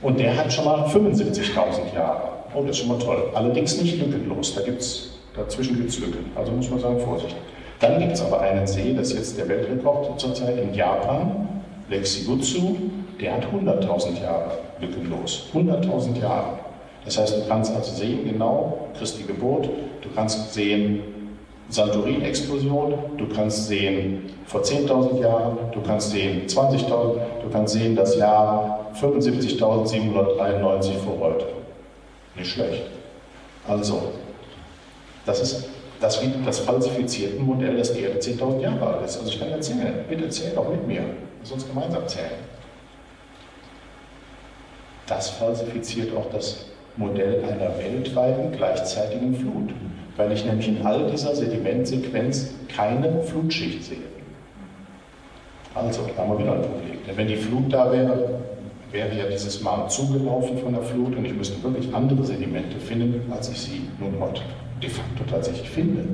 [0.00, 2.28] und der hat schon mal 75.000 Jahre.
[2.54, 3.30] Oh, das ist schon mal toll.
[3.34, 4.54] Allerdings nicht lückenlos.
[4.54, 6.30] Da gibt's, dazwischen gibt es Lücken.
[6.34, 7.36] Also muss man sagen, Vorsicht.
[7.80, 11.48] Dann gibt es aber einen See, das ist jetzt der Weltrekord zurzeit in Japan,
[12.04, 12.76] Shibutsu,
[13.20, 15.48] der hat 100.000 Jahre lückenlos.
[15.54, 16.58] 100.000 Jahre.
[17.04, 19.68] Das heißt, du kannst also sehen, genau, Christi Geburt,
[20.00, 21.02] du kannst sehen,
[21.68, 26.88] Santorin-Explosion, du kannst sehen vor 10.000 Jahren, du kannst sehen 20.000,
[27.42, 31.46] du kannst sehen das Jahr 75.793 vor heute.
[32.36, 32.84] Nicht schlecht.
[33.66, 34.02] Also,
[35.24, 35.68] das ist
[36.02, 39.18] das, das falsifizierte Modell, das Erde 10.000 Jahre alt ist.
[39.18, 41.04] Also ich kann erzählen, bitte erzähl doch mit mir,
[41.42, 42.30] lass uns gemeinsam zählen.
[45.06, 49.74] Das falsifiziert auch das Modell einer weltweiten gleichzeitigen Flut,
[50.16, 53.98] weil ich nämlich in all dieser Sedimentsequenz keine Flutschicht sehe.
[55.74, 56.98] Also, da haben wir wieder ein Problem.
[57.06, 58.40] Denn wenn die Flut da wäre,
[58.90, 63.32] wäre ja dieses Mal zugelaufen von der Flut und ich müsste wirklich andere Sedimente finden,
[63.32, 64.42] als ich sie nun heute
[64.82, 66.04] de facto tatsächlich finde.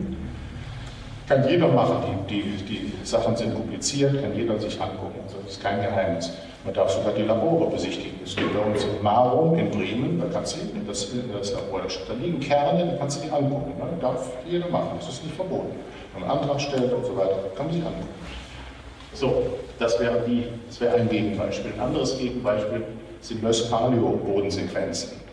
[1.29, 5.63] Kann jeder machen, die, die, die Sachen sind publiziert, kann jeder sich angucken, das ist
[5.63, 6.33] kein Geheimnis.
[6.65, 8.19] Man darf sogar die Labore besichtigen.
[8.25, 12.15] Es geht bei uns in Marum in Bremen, da kannst du das, das Labor, da
[12.15, 13.75] liegen Kerne, da kannst du die angucken.
[13.79, 13.85] Ne?
[14.01, 15.77] Darf jeder machen, das ist nicht verboten.
[16.15, 18.09] Wenn man einen Antrag stellt und so weiter, kann man sich angucken.
[19.13, 19.47] So,
[19.79, 21.73] das wäre, die, das wäre ein Gegenbeispiel.
[21.75, 22.85] Ein anderes Gegenbeispiel
[23.21, 25.28] sind Löss-Paleo-Bodensequenzen.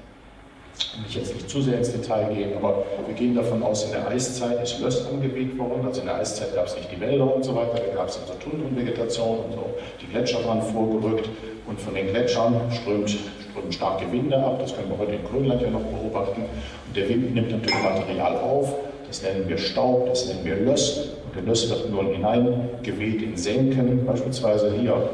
[1.08, 3.92] Ich will jetzt nicht zu sehr ins Detail gehen, aber wir gehen davon aus, in
[3.92, 5.86] der Eiszeit ist Löss angeweht worden.
[5.86, 8.20] Also in der Eiszeit gab es nicht die Wälder und so weiter, da gab es
[8.20, 9.66] also Tundrenvegetation und so.
[10.02, 11.30] Die Gletscher waren vorgerückt
[11.68, 14.60] und von den Gletschern strömt, strömen starke Winde ab.
[14.60, 16.42] Das können wir heute in Grönland ja noch beobachten.
[16.42, 18.74] Und der Wind nimmt natürlich Material auf.
[19.08, 21.10] Das nennen wir Staub, das nennen wir Löss.
[21.26, 25.10] Und der Löss wird nun hineingeweht in Senken, beispielsweise hier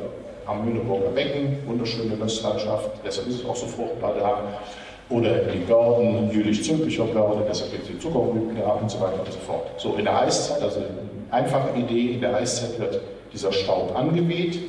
[0.45, 4.43] am Mühleburger Becken, wunderschöne Lösslandschaft, deshalb ist es auch so fruchtbar da
[5.11, 9.39] oder die Börden, jülich-zündlicher Börde, deshalb gibt es die da und so weiter und so
[9.39, 9.67] fort.
[9.77, 10.87] So, in der Eiszeit, also eine
[11.31, 13.01] einfache Idee, in der Eiszeit wird
[13.33, 14.59] dieser Staub angeweht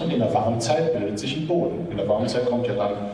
[0.00, 1.88] und in der Warmzeit bildet sich ein Boden.
[1.90, 3.10] In der Warmzeit kommt ja dann,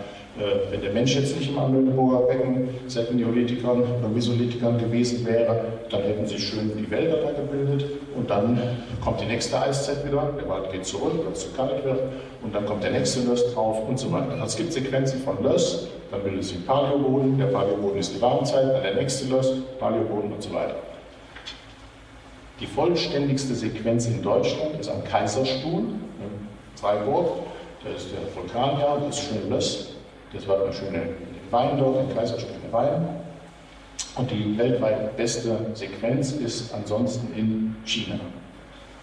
[0.70, 5.64] wenn der Mensch jetzt nicht im Amöneburger Becken seit den Neolithikern oder Mesolithikern gewesen wäre,
[5.90, 7.84] dann hätten sich schön die Wälder da gebildet
[8.16, 8.58] und dann
[9.04, 12.00] kommt die nächste Eiszeit wieder, der Wald geht zurück, weil es zu kalt wird
[12.42, 14.32] und dann kommt der nächste Löss drauf und so weiter.
[14.32, 18.74] Also es gibt Sequenzen von Löss, dann bildet sich Paleoboden, der Paleoboden ist die Warmzeit,
[18.74, 20.76] dann der nächste Löss, Paleoboden und so weiter.
[22.58, 27.26] Die vollständigste Sequenz in Deutschland ist am Kaiserstuhl, in Freiburg.
[27.82, 29.91] Da ist der Vulkan ja, das ist schön Löss.
[30.32, 31.02] Das war ein schöner
[31.50, 33.06] Wein dort, ein Kaiserstuhl Wein.
[34.16, 38.18] Und die weltweit beste Sequenz ist ansonsten in China.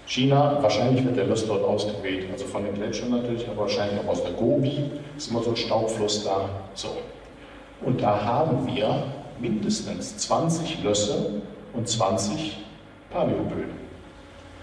[0.05, 4.09] China, wahrscheinlich wird der Löss dort ausgeweht, also von den Gletschern natürlich, aber wahrscheinlich auch
[4.09, 6.49] aus der Gobi, ist immer so ein Staubfluss da.
[6.73, 6.97] So.
[7.81, 9.03] Und da haben wir
[9.39, 11.41] mindestens 20 Lösse
[11.73, 12.57] und 20
[13.11, 13.79] Paleoböden.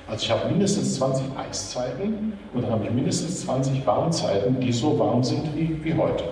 [0.08, 4.98] Also ich habe mindestens 20 Eiszeiten und dann habe ich mindestens 20 Warmzeiten, die so
[4.98, 6.24] warm sind wie, wie heute.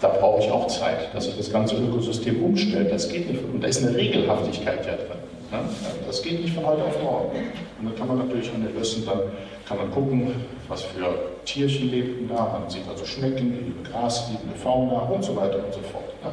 [0.00, 2.90] Da brauche ich auch Zeit, dass sich das ganze Ökosystem umstellt.
[2.90, 3.44] Das geht nicht.
[3.44, 5.20] Und da ist eine Regelhaftigkeit ja drin.
[5.50, 5.58] Ne?
[6.06, 7.36] Das geht nicht von heute auf morgen.
[7.78, 9.20] Und dann kann man natürlich an den Lössen, dann
[9.66, 10.32] kann man gucken,
[10.68, 12.58] was für Tierchen lebten da.
[12.60, 16.14] Man sieht also Schnecken, liebe grasliebende Fauna und so weiter und so fort.
[16.24, 16.30] Ne?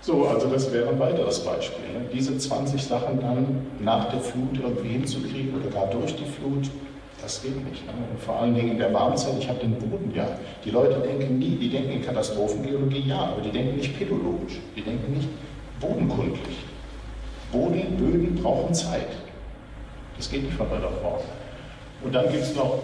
[0.00, 1.84] So, also das wäre ein weiteres Beispiel.
[1.92, 2.06] Ne?
[2.12, 6.70] Diese 20 Sachen dann nach der Flut irgendwie hinzukriegen oder gar durch die Flut,
[7.22, 7.86] das geht nicht.
[7.86, 7.92] Ne?
[8.18, 10.26] Vor allen Dingen in der Warmzeit, ich habe den Boden ja.
[10.64, 14.82] Die Leute denken nie, die denken in Katastrophengeologie ja, aber die denken nicht pädologisch, die
[14.82, 15.28] denken nicht
[15.80, 16.56] bodenkundlich.
[17.52, 19.08] Boden, Böden brauchen Zeit.
[20.16, 21.24] Das geht nicht von heute auf morgen.
[22.04, 22.78] Und dann gibt es noch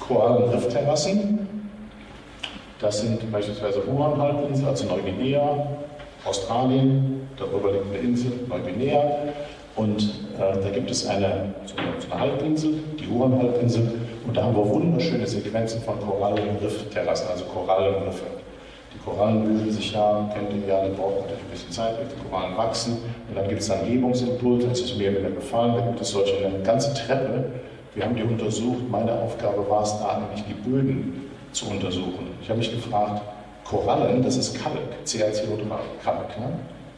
[0.00, 1.48] Korallenriffterrassen.
[2.80, 5.66] Das sind beispielsweise Huron-Halbinsel, also Neuguinea,
[6.24, 9.02] Australien, darüber liegt eine Insel, Neuguinea.
[9.74, 11.26] Und da gibt es eine,
[12.10, 13.90] eine Halbinsel, die Huron-Halbinsel,
[14.26, 18.26] und da haben wir wunderschöne Sequenzen von Korallenriffterrassen, also Korallenriffe.
[18.92, 22.28] Die Korallen bilden sich ja, kennt ihr ja, die brauchen natürlich ein bisschen Zeit, die
[22.28, 22.98] Korallen wachsen.
[23.28, 26.44] Und dann gibt es dann Hebungsimpuls, das ist mir wieder gefallen, da gibt es solche
[26.44, 27.44] eine ganze Treppe.
[27.94, 28.82] Wir haben die untersucht.
[28.90, 32.28] Meine Aufgabe war es, da nämlich die Böden zu untersuchen.
[32.42, 33.22] Ich habe mich gefragt,
[33.64, 35.72] Korallen, das ist Kalk, CaCO3,
[36.04, 36.38] Kalk.
[36.38, 36.50] Ne?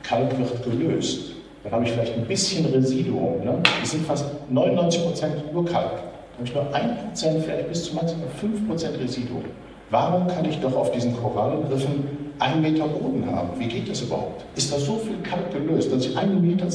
[0.02, 1.32] Kalk wird gelöst.
[1.62, 3.44] Dann habe ich vielleicht ein bisschen Residuum.
[3.44, 3.58] Ne?
[3.82, 5.92] Die sind fast 99% nur Kalk.
[6.38, 9.44] Dann habe ich nur 1%, vielleicht bis zu maximal 5% Residuum.
[9.90, 13.48] Warum kann ich doch auf diesen Korallenriffen einen Meter Boden haben?
[13.58, 14.44] Wie geht das überhaupt?
[14.56, 16.66] Ist da so viel Kalk gelöst, dass ich einen Meter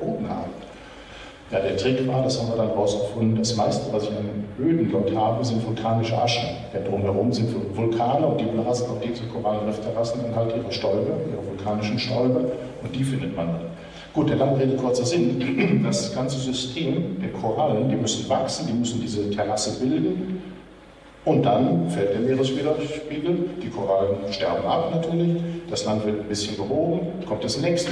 [0.00, 0.48] Boden habe?
[1.52, 4.90] Ja, der Trick war, das haben wir dann herausgefunden, das meiste, was ich an Böden
[4.90, 6.48] dort habe, sind vulkanische Aschen.
[6.74, 11.46] Denn drumherum sind Vulkane und die blasen auf diese Korallenriffterrassen dann halt ihre Stäube, ihre
[11.46, 12.50] vulkanischen Stäube
[12.82, 13.75] und die findet man dann.
[14.16, 15.82] Gut, der lange Rede, kurzer Sinn.
[15.84, 20.42] Das ganze System der Korallen, die müssen wachsen, die müssen diese Terrasse bilden
[21.26, 25.36] und dann fällt der Meeresspiegel, die Korallen sterben ab natürlich,
[25.68, 27.90] das Land wird ein bisschen behoben, kommt das nächste.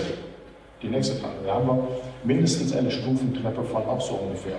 [0.83, 1.35] die nächste Frage.
[1.47, 1.89] Da haben wir
[2.25, 4.57] mindestens eine Stufentreppe von auch so ungefähr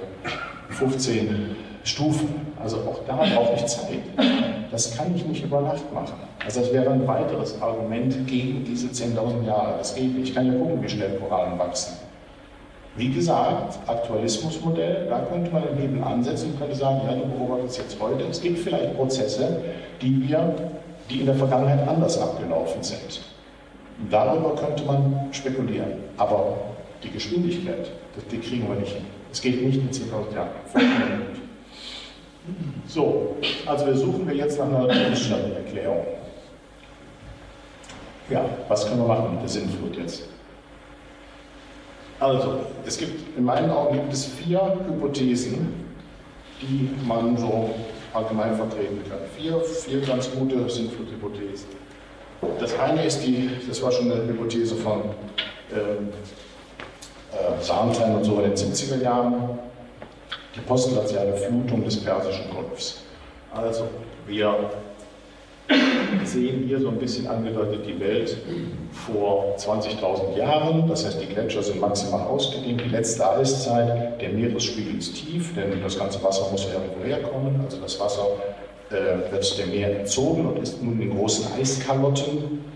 [0.70, 1.56] 15
[1.86, 2.48] Stufen.
[2.62, 4.00] Also auch da brauche ich Zeit.
[4.72, 6.16] Das kann ich nicht über Nacht machen.
[6.44, 9.76] Also das wäre ein weiteres Argument gegen diese 10.000 Jahre.
[9.78, 10.30] Das geht nicht.
[10.30, 11.94] Ich kann ja gucken, wie schnell Korallen wachsen.
[12.98, 17.78] Wie gesagt, Aktualismusmodell, da könnte man den Hebel ansetzen und könnte sagen, ja, du beobachtest
[17.78, 18.24] jetzt heute.
[18.24, 19.62] Es gibt vielleicht Prozesse,
[20.02, 20.56] die wir,
[21.10, 23.22] die in der Vergangenheit anders abgelaufen sind.
[24.10, 25.94] Darüber könnte man spekulieren.
[26.18, 26.58] Aber
[27.04, 27.92] die Geschwindigkeit,
[28.32, 29.06] die kriegen wir nicht hin.
[29.32, 31.45] Es geht nicht in 10.000 Jahren.
[32.88, 33.36] So,
[33.66, 36.06] also wir suchen wir jetzt nach einer Erklärung.
[38.30, 40.24] Ja, was können wir machen mit der Sinnflut jetzt?
[42.20, 45.74] Also, es gibt in meinen Augen gibt es vier Hypothesen,
[46.62, 47.72] die man so
[48.14, 49.20] allgemein vertreten kann.
[49.38, 51.68] Vier, vier ganz gute Sinnfluthypothesen.
[52.60, 55.02] Das eine ist die, das war schon eine Hypothese von
[55.74, 56.10] ähm,
[57.32, 59.60] äh, Sarnstein und so in den 70er Jahren,
[60.56, 63.04] die postglaziale Flutung des Persischen Golfs.
[63.54, 63.86] Also,
[64.28, 64.72] wir
[66.24, 68.38] sehen hier so ein bisschen angedeutet die Welt
[68.92, 70.88] vor 20.000 Jahren.
[70.88, 72.82] Das heißt, die Gletscher sind maximal ausgedehnt.
[72.82, 77.62] Die letzte Eiszeit, der Meeresspiegel ist tief, denn das ganze Wasser muss irgendwo herkommen.
[77.64, 78.28] Also das Wasser
[78.92, 82.75] äh, wird dem Meer entzogen und ist nun in großen Eiskalotten.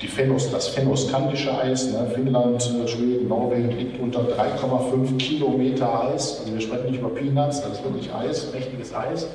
[0.00, 6.40] Die Fennos, das fennoskandische Eis, ne, Finnland, Schweden, Norwegen liegt unter 3,5 Kilometer Eis.
[6.40, 9.28] Also wir sprechen nicht über Peanuts, das ist wirklich Eis, mächtiges Eis.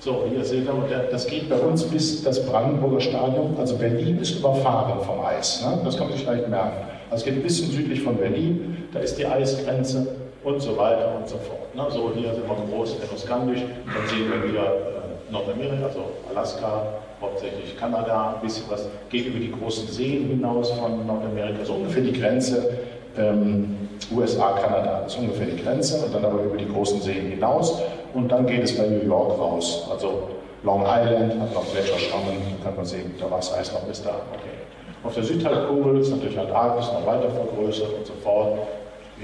[0.00, 3.54] So, hier seht ihr, das geht bei uns bis das Brandenburger Stadion.
[3.56, 5.64] Also Berlin ist überfahren vom Eis.
[5.64, 5.78] Ne?
[5.84, 6.88] Das kann man sich leicht merken.
[7.08, 11.14] Also es geht ein bisschen südlich von Berlin, da ist die Eisgrenze und so weiter
[11.16, 11.72] und so fort.
[11.76, 11.86] Ne?
[11.90, 13.60] So, hier sind wir groß fennoskandisch.
[13.60, 16.86] Dann sehen wir wieder äh, Nordamerika, also Alaska,
[17.22, 22.02] hauptsächlich Kanada, ein bisschen was, geht über die großen Seen hinaus von Nordamerika, so ungefähr
[22.02, 22.78] die Grenze.
[23.16, 23.78] Ähm,
[24.12, 27.80] USA, Kanada ist ungefähr die Grenze und dann aber über die großen Seen hinaus
[28.14, 29.86] und dann geht es bei New York raus.
[29.90, 30.28] Also
[30.64, 34.10] Long Island hat noch Gletscherschrammen, kann man sehen, da Wasser ist noch bis da.
[34.10, 34.62] Okay.
[35.04, 38.58] Auf der Südhalbkugel ist natürlich Antarktis noch weiter vergrößert und so fort.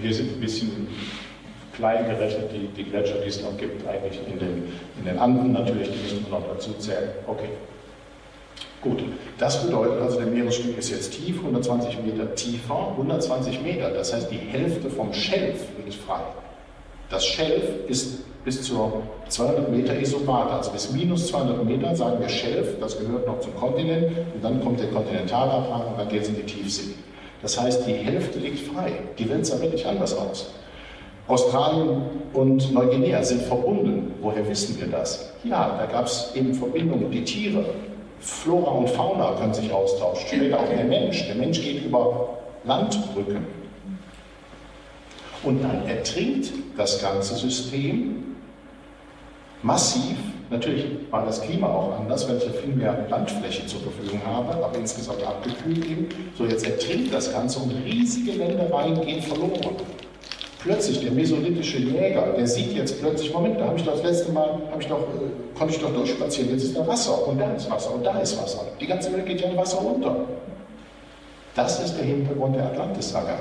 [0.01, 0.89] Hier sind ein bisschen
[1.77, 5.53] klein gerechnet die, die Gletscher, die es noch gibt, eigentlich in den, in den Anden
[5.53, 7.11] natürlich, die müssen wir noch dazu zählen.
[7.27, 7.51] Okay.
[8.81, 9.03] Gut,
[9.39, 14.31] das bedeutet also, der Meeresspiegel ist jetzt tief, 120 Meter tiefer, 120 Meter, das heißt
[14.31, 16.21] die Hälfte vom Schelf liegt frei.
[17.11, 22.29] Das Schelf ist bis zu 200 Meter Isobat, also bis minus 200 Meter sagen wir
[22.29, 26.29] Schelf, das gehört noch zum Kontinent und dann kommt der Kontinentalabhang und dann geht es
[26.29, 26.95] in die Tiefsee.
[27.43, 28.93] Das heißt, die Hälfte liegt frei.
[29.19, 30.51] Die Welt sah wirklich anders aus.
[31.29, 32.03] Australien
[32.33, 34.15] und Neuguinea sind verbunden.
[34.21, 35.33] Woher wissen wir das?
[35.45, 37.11] Ja, da gab es eben Verbindungen.
[37.11, 37.65] Die Tiere,
[38.21, 40.27] Flora und Fauna können sich austauschen.
[40.27, 41.27] Später auch der Mensch.
[41.27, 43.47] Der Mensch geht über Landbrücken.
[45.43, 48.37] Und dann ertrinkt das ganze System
[49.63, 50.17] massiv.
[50.51, 54.65] Natürlich war das Klima auch anders, weil ich ja viel mehr Landfläche zur Verfügung habe,
[54.65, 56.09] aber insgesamt abgekühlt eben.
[56.37, 59.77] So, jetzt ertrinkt das Ganze und riesige Ländereien gehen verloren.
[60.69, 64.61] Plötzlich der mesolithische Jäger, der sieht jetzt plötzlich, Moment, da habe ich das letzte Mal,
[64.79, 67.95] ich doch, äh, konnte ich doch durchspazieren, jetzt ist da Wasser und da ist Wasser
[67.95, 68.67] und da ist Wasser.
[68.79, 70.27] Die ganze Welt geht ja in Wasser unter.
[71.55, 73.39] Das ist der Hintergrund der Atlantis-Saga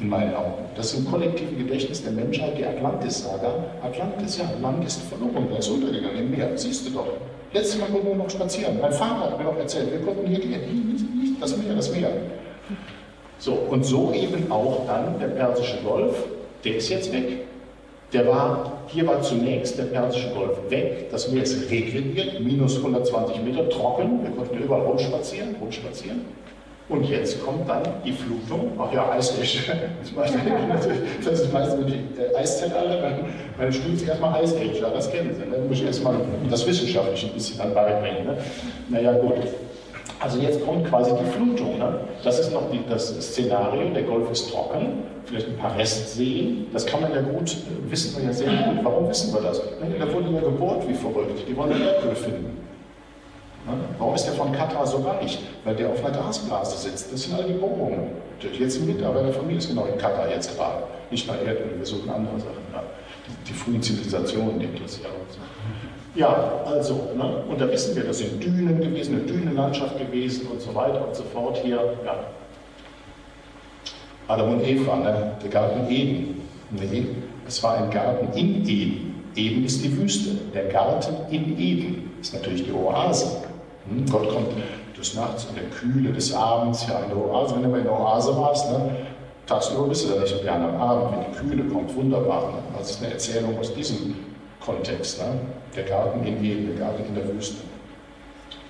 [0.00, 0.64] in meinen Augen.
[0.74, 3.54] Das ist im kollektiven Gedächtnis der Menschheit die Atlantis-Saga.
[3.80, 6.58] Atlantis, ja, Land ist verloren, er ist untergegangen im Meer.
[6.58, 7.06] Siehst du doch.
[7.52, 8.80] Letztes Mal konnten wir noch spazieren.
[8.80, 11.36] Mein Vater hat mir noch erzählt, wir konnten hier gehen.
[11.40, 12.10] Das Meer, das Meer.
[13.38, 16.16] So, und so eben auch dann der Persische Golf,
[16.64, 17.44] der ist jetzt weg.
[18.12, 23.42] Der war, hier war zunächst der Persische Golf weg, das Meer ist regrediert, minus 120
[23.42, 26.20] Meter, trocken, wir konnten überall rumspazieren, rumspazieren.
[26.88, 29.58] Und jetzt kommt dann die Flutung, ach ja, Eisage.
[31.24, 33.24] Das ist meistens, die äh, Eiszeitalter, dann,
[33.56, 35.40] meine Studien erstmal Ice Age, ja, das kennen Sie.
[35.40, 35.56] Ne?
[35.56, 36.16] Dann muss ich erstmal
[36.50, 38.26] das Wissenschaftliche ein bisschen dann beibringen.
[38.26, 38.36] Ne?
[38.90, 39.34] Naja, gut.
[40.24, 41.78] Also jetzt kommt quasi die Flutung.
[41.78, 42.00] Ne?
[42.22, 46.66] Das ist noch die, das Szenario, der Golf ist trocken, vielleicht ein paar Restseen.
[46.72, 47.54] Das kann man ja gut,
[47.90, 48.82] wissen wir ja sehr gut.
[48.82, 49.60] Warum wissen wir das?
[49.60, 51.46] Da wurde ja gebohrt wie verrückt.
[51.46, 52.56] Die wollen Erdöl finden.
[53.98, 55.40] Warum ist der von Katar so reich?
[55.62, 57.12] Weil der auf einer Gasblase sitzt.
[57.12, 58.12] Das sind alle die Bohrungen.
[58.58, 60.84] Jetzt ein Mitarbeiter von mir ist genau in Katar jetzt gerade.
[61.10, 62.64] Nicht bei Erdöl, wir suchen andere Sachen.
[62.72, 62.82] Ja.
[63.26, 65.38] Die, die frühen Zivilisationen, die interessieren uns.
[66.14, 67.42] Ja, also, ne?
[67.48, 71.14] und da wissen wir, das sind Dünen gewesen, eine Dünenlandschaft gewesen und so weiter und
[71.14, 71.76] so fort hier.
[72.04, 72.14] Ja.
[74.28, 75.32] Adam und Eva, ne?
[75.42, 76.42] der Garten Eden.
[76.70, 77.06] Nee,
[77.46, 79.14] es war ein Garten in Eden.
[79.34, 80.36] Eden ist die Wüste.
[80.54, 83.42] Der Garten in Eden ist natürlich die Oase.
[83.88, 84.48] Hm, Gott kommt
[84.96, 87.56] des Nachts in der Kühle des Abends, ja, in der Oase.
[87.56, 88.90] Wenn du mal in der Oase warst, ne,
[89.46, 92.52] Tagsüber bist du da nicht so gerne am Abend, wenn die Kühle kommt, wunderbar.
[92.52, 92.78] Ne?
[92.80, 94.14] Es ist eine Erzählung aus diesem
[94.64, 95.20] Kontext.
[95.20, 95.38] Ne?
[95.76, 97.56] Der Garten in Eden, der Garten in der Wüste.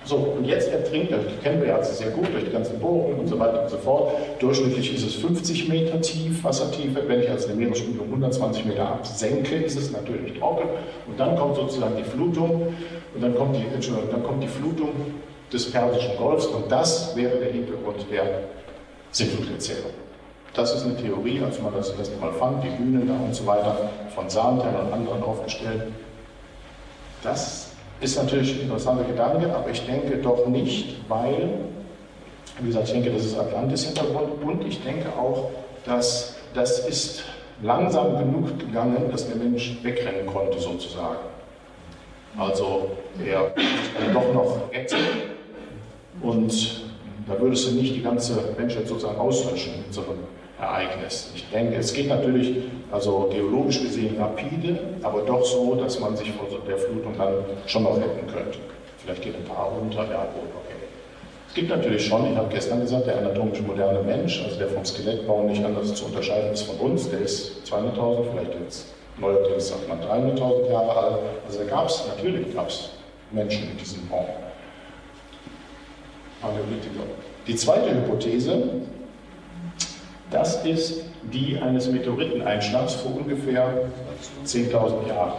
[0.05, 3.21] So, und jetzt ertrinkt er, die kennen wir ja sehr gut durch die ganzen Bohrungen
[3.21, 4.13] und so weiter und so fort.
[4.37, 7.01] Durchschnittlich ist es 50 Meter tief, Wassertiefe.
[7.07, 10.69] Wenn ich also eine Meeresspiegel um 120 Meter absenke, ist es natürlich trocken.
[11.07, 12.67] Und dann kommt sozusagen die Flutung,
[13.15, 14.91] und dann kommt die, Entschuldigung, dann kommt die Flutung
[15.51, 18.43] des Persischen Golfs, und das wäre der Hintergrund der
[19.11, 20.04] Sintfluterzählung.
[20.55, 23.45] Das ist eine Theorie, als man das erste Mal fand, die Bühnen da und so
[23.45, 25.83] weiter, von Sahntel und anderen aufgestellt.
[27.21, 31.49] Das ist natürlich ein interessanter Gedanke, aber ich denke doch nicht, weil,
[32.59, 35.51] wie gesagt, ich denke, das ist Atlantis-Hintergrund und ich denke auch,
[35.85, 37.23] dass das ist
[37.61, 41.19] langsam genug gegangen, dass der Mensch wegrennen konnte sozusagen.
[42.37, 42.91] Also
[43.25, 43.51] er
[44.13, 44.97] doch noch retten
[46.21, 46.81] und
[47.27, 50.19] da würdest du nicht die ganze Menschheit sozusagen auslöschen mit so einem
[50.59, 51.31] Ereignis.
[51.35, 52.57] Ich denke, es geht natürlich,
[52.91, 57.33] also geologisch gesehen rapide, aber doch so, dass man sich vor der Flutung dann
[57.65, 58.59] schon noch retten könnte.
[58.97, 60.75] Vielleicht geht ein paar runter, ja gut, okay.
[61.47, 64.83] Es gibt natürlich schon, ich habe gestern gesagt, der anatomisch moderne Mensch, also der vom
[64.83, 69.87] Skelettbau nicht anders zu unterscheiden ist von uns, der ist 200.000, vielleicht jetzt neuerdings sagt
[69.87, 71.19] man 300.000 Jahre alt.
[71.45, 72.89] Also da gab es, natürlich gab es
[73.31, 74.25] Menschen in diesem Raum.
[77.47, 78.63] Die zweite Hypothese,
[80.31, 83.89] das ist die eines Meteoriteneinschlags vor ungefähr
[84.45, 85.33] 10.000 Jahren.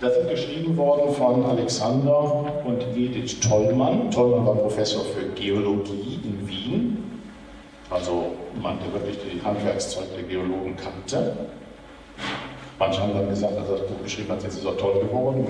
[0.00, 4.10] Das ist geschrieben worden von Alexander und Edith Tollmann.
[4.10, 7.20] Tollmann war Professor für Geologie in Wien,
[7.90, 11.36] also jemand, der wirklich die Handwerkszeug der Geologen kannte.
[12.78, 15.46] Manche haben dann gesagt, als er das Buch geschrieben hat, jetzt ist er toll geworden,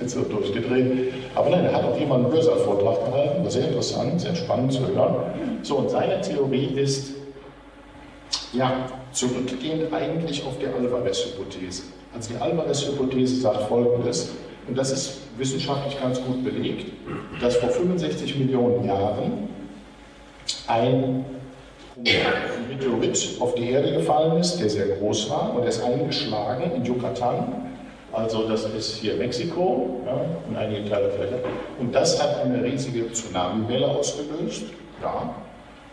[0.00, 1.12] jetzt er durchgedreht.
[1.34, 4.86] Aber nein, er hat auch jemand einen Hörsaal-Vortrag gehalten, war sehr interessant, sehr spannend zu
[4.86, 5.14] hören.
[5.62, 7.14] So, und seine Theorie ist,
[8.52, 8.72] ja,
[9.12, 11.82] zurückgehend eigentlich auf die Alvarez-Hypothese.
[12.14, 14.30] Also die Alvarez-Hypothese sagt Folgendes,
[14.68, 16.92] und das ist wissenschaftlich ganz gut belegt,
[17.40, 19.48] dass vor 65 Millionen Jahren
[20.66, 21.24] ein
[22.68, 26.84] Meteorit auf die Erde gefallen ist, der sehr groß war und er ist eingeschlagen in
[26.84, 27.69] Yucatan.
[28.12, 31.38] Also das ist hier Mexiko ja, und einige kleine Fläche.
[31.78, 34.64] Und das hat eine riesige Tsunami-Welle ausgelöst.
[35.00, 35.34] Ja.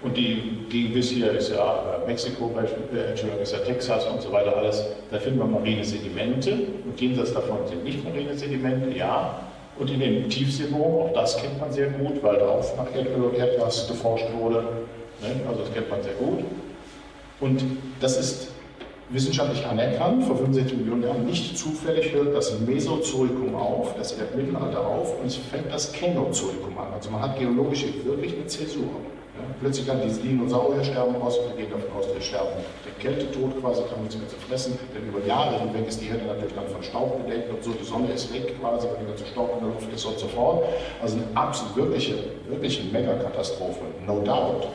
[0.01, 4.31] Und die, die bis hier ist ja Mexiko, äh, Entschuldigung, ist ja Texas und so
[4.31, 4.83] weiter alles.
[5.11, 6.53] Da finden wir marine Sedimente
[6.85, 9.39] und jenseits davon sind nicht marine Sedimente, ja.
[9.79, 13.23] Und in den Tiefseebohren, auch das kennt man sehr gut, weil da auch nach Erdöl
[13.23, 14.63] und Erdgas geforscht wurde.
[15.21, 15.29] Ne?
[15.47, 16.43] Also das kennt man sehr gut.
[17.39, 17.63] Und
[17.99, 18.47] das ist
[19.09, 21.25] wissenschaftlich anerkannt, vor 65 Millionen Jahren.
[21.25, 26.93] Nicht zufällig hört das Mesozoikum auf, das Erdmittelalter auf, und es fängt das Känozoikum an.
[26.93, 28.83] Also man hat geologisch wirklich eine Zäsur.
[29.37, 32.49] Ja, plötzlich kann diese Dinosaurier sterben aus, wir gehen davon aus, die sterben
[32.83, 36.25] der Kältetod quasi, kann nichts mehr zu fressen, denn über Jahre hinweg ist die Erde
[36.25, 39.27] natürlich dann von Staub bedeckt und so, die Sonne ist weg quasi, weil die ganze
[39.27, 40.65] Staub in der Luft ist und so fort.
[41.01, 42.15] Also eine absolut wirkliche,
[42.49, 44.67] wirkliche Megakatastrophe, no doubt.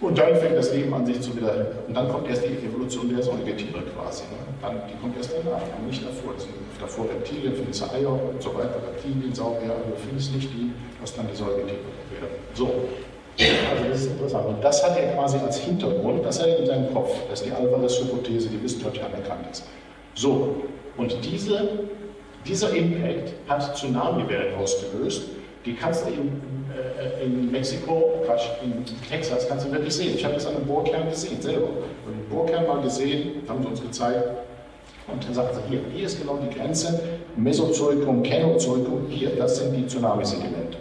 [0.00, 3.14] Und dann fängt das Leben an sich zu wieder, und dann kommt erst die Evolution
[3.14, 4.24] der Säugetiere quasi.
[4.24, 4.38] Ne?
[4.62, 6.32] Dann, die kommt erst danach, nicht davor.
[6.34, 10.48] Das sind davor Reptilien, findest du Eier und so weiter, Reptilien, Saurier, du findest nicht
[10.54, 12.32] die, was dann die Säugetiere werden.
[12.54, 12.70] So,
[13.38, 14.46] also das ist interessant.
[14.46, 17.52] Und das hat er quasi als Hintergrund, das hat er in seinem Kopf, dass die
[17.52, 19.64] Alvarez-Hypothese, die wissenschaftlich anerkannt ist.
[20.14, 20.56] So,
[20.96, 21.68] und diese,
[22.46, 25.24] dieser Impact hat Tsunami-Wellen ausgelöst.
[25.64, 26.40] Die kannst du in,
[26.72, 30.14] äh, in Mexiko, Quatsch, in Texas, kannst du wirklich sehen.
[30.14, 31.68] Ich habe das an einem Bohrkern gesehen, selber.
[32.06, 34.24] Und den Bohrkern mal gesehen, haben sie uns gezeigt.
[35.06, 37.00] Und dann sagt er, hier, hier ist genau die Grenze,
[37.36, 40.78] Mesozoikum, Känozoikum, hier, das sind die Tsunami-Sedimente.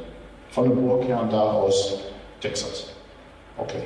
[0.52, 2.00] Von dem Bohrkern da aus
[2.40, 2.94] Texas.
[3.58, 3.84] Okay,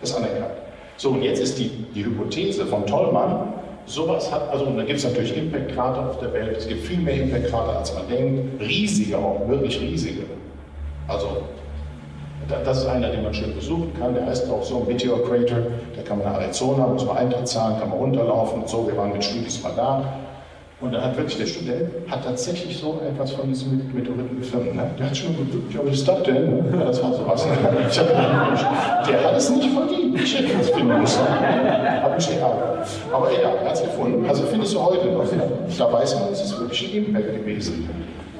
[0.00, 0.54] das ist anerkannt.
[0.96, 3.52] So, und jetzt ist die, die Hypothese von Tollmann,
[3.86, 7.14] sowas hat, also da gibt es natürlich Impact-Krater auf der Welt, es gibt viel mehr
[7.14, 10.22] Impact-Krater, als man denkt, riesige auch, wirklich riesige.
[11.08, 11.42] Also,
[12.64, 15.62] das ist einer, den man schön besuchen kann, der heißt auch so Meteor Crater,
[15.96, 18.96] da kann man nach Arizona, muss man Eintritt zahlen, kann man runterlaufen und so, wir
[18.96, 20.04] waren mit Studis mal da,
[20.82, 24.74] und da hat wirklich der Student hat tatsächlich so etwas von diesem Meteoriten gefilmt.
[24.74, 24.90] Ne?
[24.98, 26.64] Der hat schon geguckt, ja, was ist das denn?
[26.72, 27.46] Ja, das war sowas.
[27.46, 30.20] der hat es nicht verdient.
[30.20, 31.22] Ich hätte es müssen.
[32.02, 32.86] Hab mich geärgert.
[33.12, 34.28] Aber egal, er hat es gefunden.
[34.28, 35.24] Also findest du heute noch.
[35.78, 37.88] Da weiß man, es ist wirklich ein Impact gewesen.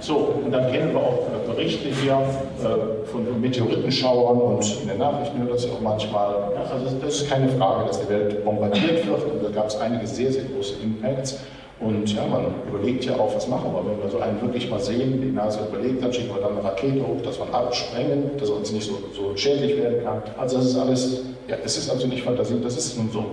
[0.01, 4.99] So, und dann kennen wir auch äh, Berichte hier äh, von Meteoritenschauern und in den
[4.99, 6.35] Nachrichten hört das ja auch manchmal.
[6.57, 10.05] Also das ist keine Frage, dass die Welt bombardiert wird und da gab es einige
[10.05, 11.39] sehr, sehr große Impacts.
[11.85, 14.79] Und ja, man überlegt ja auch, was machen wir, wenn wir so einen wirklich mal
[14.79, 18.51] sehen, die Nase überlegt, dann schicken wir dann eine Rakete hoch, dass wir absprengen, dass
[18.51, 20.23] er uns nicht so, so schädlich werden kann.
[20.39, 23.25] Also das ist alles, ja, es ist also nicht Fantasie, das ist nun so.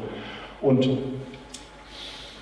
[0.62, 0.90] Und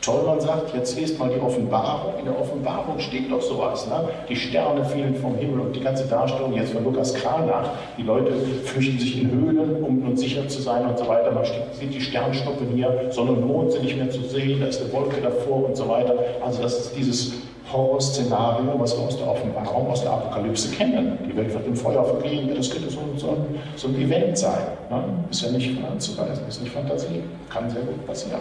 [0.07, 2.13] Tollmann sagt, jetzt lest mal die Offenbarung.
[2.17, 3.87] In der Offenbarung steht doch sowas.
[3.87, 4.07] Ne?
[4.29, 7.71] Die Sterne fielen vom Himmel und die ganze Darstellung jetzt von Lukas Kranach.
[7.97, 8.31] Die Leute
[8.63, 11.33] flüchten sich in Höhlen, um nun sicher zu sein und so weiter.
[11.33, 14.81] Man sieht die Sternschnuppen hier, Sonne und Mond sind nicht mehr zu sehen, da ist
[14.81, 16.13] eine Wolke davor und so weiter.
[16.41, 17.33] Also das ist dieses
[17.69, 21.17] Horrorszenario, was wir aus der Offenbarung, aus der Apokalypse kennen.
[21.29, 24.67] Die Welt wird im Feuer vergehen, das könnte so, so, ein, so ein Event sein.
[24.89, 25.03] Ne?
[25.29, 27.23] Ist ja nicht anzuweisen, ist nicht Fantasie.
[27.49, 28.39] Kann sehr gut passieren.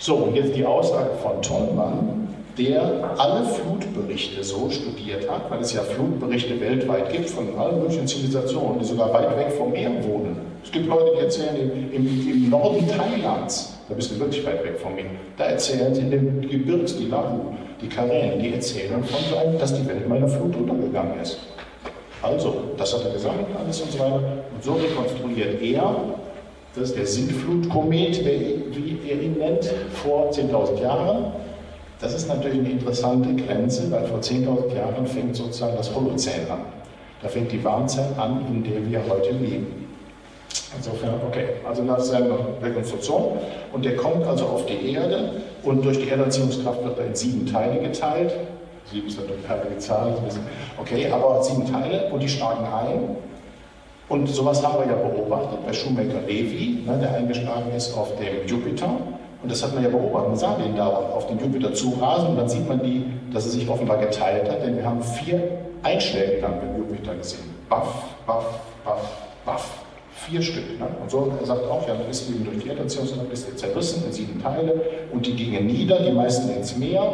[0.00, 5.72] So, und jetzt die Aussage von Tollmann, der alle Flutberichte so studiert hat, weil es
[5.72, 10.36] ja Flutberichte weltweit gibt von allen möglichen Zivilisationen, die sogar weit weg vom Meer wohnen.
[10.62, 14.62] Es gibt Leute, die erzählen im, im, im Norden Thailands, da bist du wirklich weit
[14.64, 19.02] weg vom Meer, da erzählen sie in dem Gebirgs, die Lahu, die Karen, die erzählen
[19.02, 21.38] von dass die Welt in der Flut untergegangen ist.
[22.22, 24.22] Also, das hat er gesagt, alles und so weiter.
[24.54, 25.94] Und so rekonstruiert er
[26.74, 29.64] das ist der Sintflutkomet, wie er ihn nennt,
[30.02, 31.32] vor 10.000 Jahren.
[32.00, 36.60] Das ist natürlich eine interessante Grenze, weil vor 10.000 Jahren fängt sozusagen das Holozän an.
[37.22, 39.86] Da fängt die Warmzeit an, in der wir heute leben.
[40.76, 42.30] Insofern, okay, also das ist eine
[42.62, 43.38] Rekonstruktion.
[43.72, 45.32] Und der kommt also auf die Erde
[45.64, 48.32] und durch die Erdanziehungskraft wird er in sieben Teile geteilt.
[48.84, 50.14] Sieben ist natürlich keine Zahl,
[50.80, 53.16] okay, aber sieben Teile und die schlagen ein
[54.08, 58.46] und sowas haben wir ja beobachtet bei Shoemaker Levy, ne, der eingeschlagen ist auf dem
[58.46, 58.88] Jupiter.
[59.42, 60.28] Und das hat man ja beobachtet.
[60.30, 63.52] Man sah den da auf den Jupiter zurasen und dann sieht man die, dass er
[63.52, 65.42] sich offenbar geteilt hat, denn wir haben vier
[65.82, 67.44] Einschläge dann beim Jupiter gesehen.
[67.68, 69.84] Baff, baff, baff, baff.
[70.26, 70.80] Vier Stück.
[70.80, 70.86] Ne?
[71.00, 74.04] Und so, er sagt auch, ja, dann ist eben durch die Erdanziehungskraft ist er zerrissen
[74.06, 74.74] in sieben Teile
[75.12, 77.12] und die gingen nieder, die meisten ins Meer.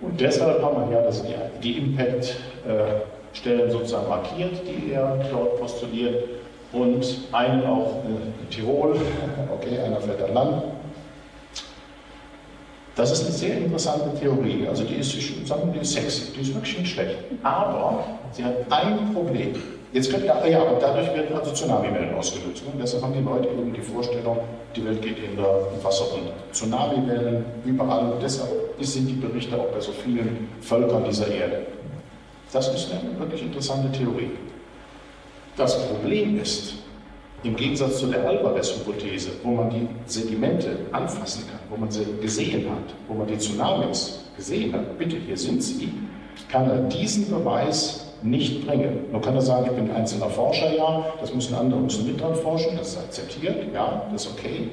[0.00, 2.36] Und deshalb haben wir ja das, die, die Impact.
[2.66, 6.24] Äh, Stellen sozusagen markiert, die er dort postuliert
[6.72, 8.96] und einen auch in Tirol,
[9.54, 10.62] okay, einer fährt an Land.
[12.94, 16.42] Das ist eine sehr interessante Theorie, also die ist, ich sagen, die ist sexy, die
[16.42, 17.16] ist wirklich nicht schlecht.
[17.42, 19.54] Aber sie hat ein Problem.
[19.92, 22.62] Jetzt könnt ihr, ja, und dadurch werden also Tsunamiwellen ausgelöst.
[22.70, 24.38] Und deshalb haben die Leute eben die Vorstellung,
[24.74, 26.32] die Welt geht in der Wasser unter.
[26.50, 28.48] Tsunamiwellen überall, und deshalb
[28.80, 31.66] sind die Berichte auch bei so vielen Völkern dieser Erde.
[32.52, 34.30] Das ist eine wirklich interessante Theorie.
[35.56, 36.74] Das Problem ist,
[37.42, 42.70] im Gegensatz zu der Alvarez-Hypothese, wo man die Sedimente anfassen kann, wo man sie gesehen
[42.70, 45.92] hat, wo man die Tsunamis gesehen hat, bitte, hier sind sie,
[46.48, 49.10] kann er diesen Beweis nicht bringen.
[49.10, 52.20] Nur kann er sagen, ich bin ein einzelner Forscher, ja, das müssen andere müssen mit
[52.20, 54.68] dran forschen, das ist akzeptiert, ja, das ist okay.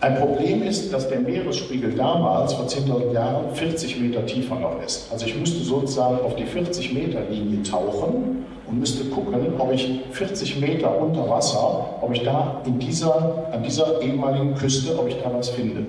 [0.00, 5.12] Ein Problem ist, dass der Meeresspiegel damals, vor 10.000 Jahren, 40 Meter tiefer noch ist.
[5.12, 10.00] Also ich müsste sozusagen auf die 40 Meter Linie tauchen und müsste gucken, ob ich
[10.12, 15.16] 40 Meter unter Wasser, ob ich da in dieser, an dieser ehemaligen Küste, ob ich
[15.22, 15.84] da was finde.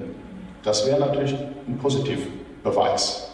[0.64, 1.34] Das wäre natürlich
[1.68, 3.30] ein Positivbeweis.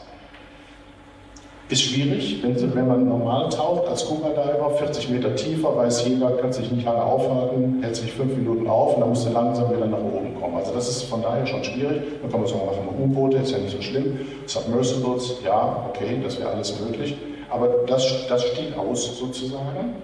[1.69, 6.71] Ist schwierig, wenn, man normal taucht als Scuba-Diver, 40 Meter tiefer, weiß jeder, kann sich
[6.71, 9.97] nicht lange aufhalten, hält sich fünf Minuten auf und dann muss er langsam wieder nach
[9.97, 10.55] oben kommen.
[10.55, 12.03] Also das ist von daher schon schwierig.
[12.21, 14.17] Dann kann man sagen, machen wir U-Boote, ist ja nicht so schlimm.
[14.45, 17.17] Submersibles, ja, okay, das wäre alles möglich.
[17.49, 19.95] Aber das, das steht aus sozusagen.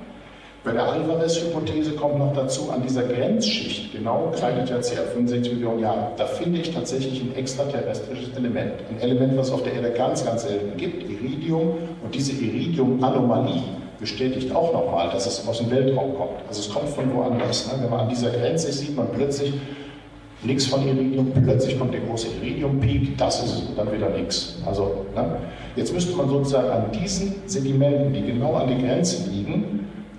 [0.64, 6.26] Bei der Alvarez-Hypothese kommt noch dazu, an dieser Grenzschicht, genau Kreidezertiär, 65 Millionen Jahre, da
[6.26, 8.72] finde ich tatsächlich ein extraterrestrisches Element.
[8.90, 11.74] Ein Element, was es auf der Erde ganz, ganz selten gibt, Iridium.
[12.02, 13.62] Und diese Iridium-Anomalie
[14.00, 16.40] bestätigt auch nochmal, dass es aus dem Weltraum kommt.
[16.48, 17.68] Also es kommt von woanders.
[17.68, 17.84] Ne?
[17.84, 19.54] Wenn man an dieser Grenze ist, sieht man plötzlich
[20.44, 24.62] nichts von Iridium, plötzlich kommt der große Iridium-Peak, das ist dann wieder nichts.
[24.66, 25.38] Also, ne?
[25.76, 29.73] Jetzt müsste man sozusagen an diesen Sedimenten, die genau an der Grenze liegen,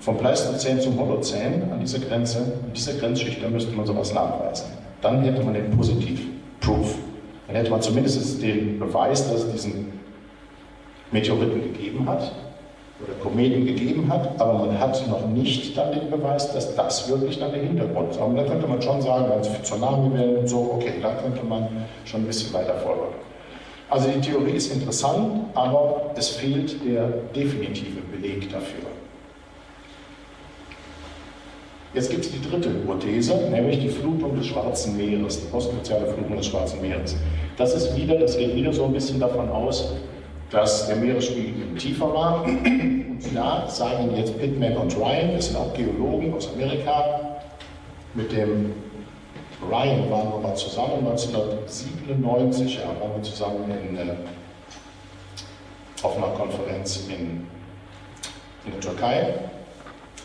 [0.04, 4.66] vom Pleistozän zum Holozän an dieser Grenze, an dieser Grenzschicht, da müsste man sowas nachweisen.
[5.00, 6.94] Dann hätte man den Positiv-Proof.
[7.46, 9.92] Dann hätte man zumindest den Beweis, dass es diesen
[11.10, 12.32] Meteoriten gegeben hat
[13.02, 17.38] oder Kometen gegeben hat, aber man hat noch nicht dann den Beweis, dass das wirklich
[17.38, 18.20] dann der Hintergrund ist.
[18.20, 21.66] Aber da könnte man schon sagen, es Tsunami-Wellen und so, okay, da könnte man
[22.04, 23.14] schon ein bisschen weiter folgen.
[23.88, 28.93] Also die Theorie ist interessant, aber es fehlt der definitive Beleg dafür.
[31.94, 36.36] Jetzt gibt es die dritte Hypothese, nämlich die Flutung des Schwarzen Meeres, die postozeane Flutung
[36.36, 37.16] des Schwarzen Meeres.
[37.56, 39.92] Das ist wieder, das geht wieder so ein bisschen davon aus,
[40.50, 42.44] dass der Meeresspiegel tiefer war.
[42.44, 47.38] Und da sagen jetzt Pittman und Ryan, das sind auch Geologen aus Amerika,
[48.12, 48.72] mit dem
[49.62, 54.14] Ryan waren wir mal zusammen, 1997 ja, waren wir zusammen in, äh,
[56.02, 57.46] auf einer Konferenz in,
[58.66, 59.34] in der Türkei.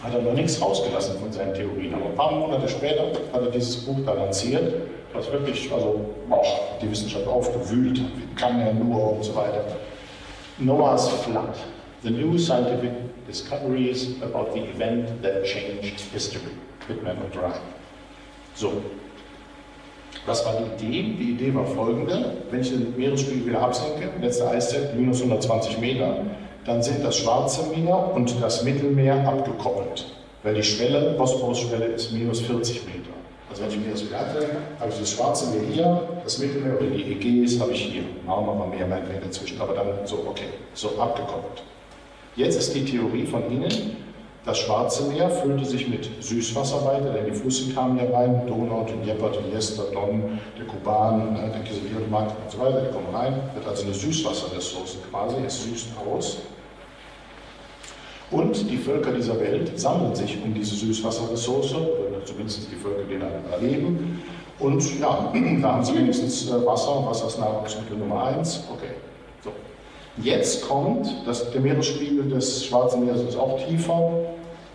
[0.01, 1.93] Hat er noch nichts rausgelassen von seinen Theorien.
[1.93, 4.73] Aber ein paar Monate später hat er dieses Buch da lanciert,
[5.13, 8.07] was wirklich also, auch die Wissenschaft aufgewühlt hat.
[8.35, 9.63] Kann er nur und so weiter.
[10.57, 11.55] Noah's Flood.
[12.01, 12.91] The new scientific
[13.27, 16.51] discoveries about the event that changed history.
[16.87, 17.59] Whitman und Ryan.
[18.55, 18.71] So,
[20.25, 21.15] was war die Idee?
[21.17, 26.25] Die Idee war folgende: Wenn ich den Meeresspiegel wieder absenke, letzte Eiszeit minus 120 Meter,
[26.65, 30.05] dann sind das Schwarze Meer und das Mittelmeer abgekoppelt.
[30.43, 33.09] Weil die Schwelle, Bosporus-Schwelle, ist minus 40 Meter.
[33.49, 36.77] Also wenn ich mir das wieder absenke, habe ich das Schwarze Meer hier, das Mittelmeer
[36.77, 38.03] oder die Ägäis habe ich hier.
[38.25, 41.63] Mal mehr meinetwegen dazwischen, aber dann so, okay, so abgekoppelt.
[42.35, 43.97] Jetzt ist die Theorie von Ihnen,
[44.45, 48.85] das Schwarze Meer füllte sich mit Süßwasser weiter, denn die Flüsse kamen ja rein, Donau,
[48.85, 53.33] der Dnieper, Jester, Don, der Kuban, ne, der Kieselmarkt und so weiter, die kommen rein,
[53.53, 56.37] wird also eine Süßwasserressource quasi, es süßt aus.
[58.31, 63.19] Und die Völker dieser Welt sammeln sich um diese Süßwasserressource, oder zumindest die Völker, die
[63.19, 64.21] da leben.
[64.59, 68.63] Und ja, da haben sie wenigstens äh, Wasser, Wasser ist Nahrungsmittel Nummer eins.
[68.71, 68.93] Okay.
[70.21, 74.11] Jetzt kommt, dass der Meeresspiegel des Schwarzen Meeres ist auch tiefer,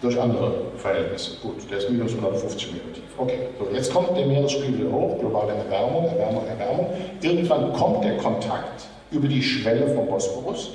[0.05, 1.32] durch andere Verhältnisse.
[1.42, 3.05] Gut, der ist minus 150 Meter tief.
[3.16, 6.86] Okay, so jetzt kommt der Meeresspiegel hoch, globale Erwärmung, Erwärmung, Erwärmung.
[7.22, 10.72] Irgendwann kommt der Kontakt über die Schwelle vom Bosporus.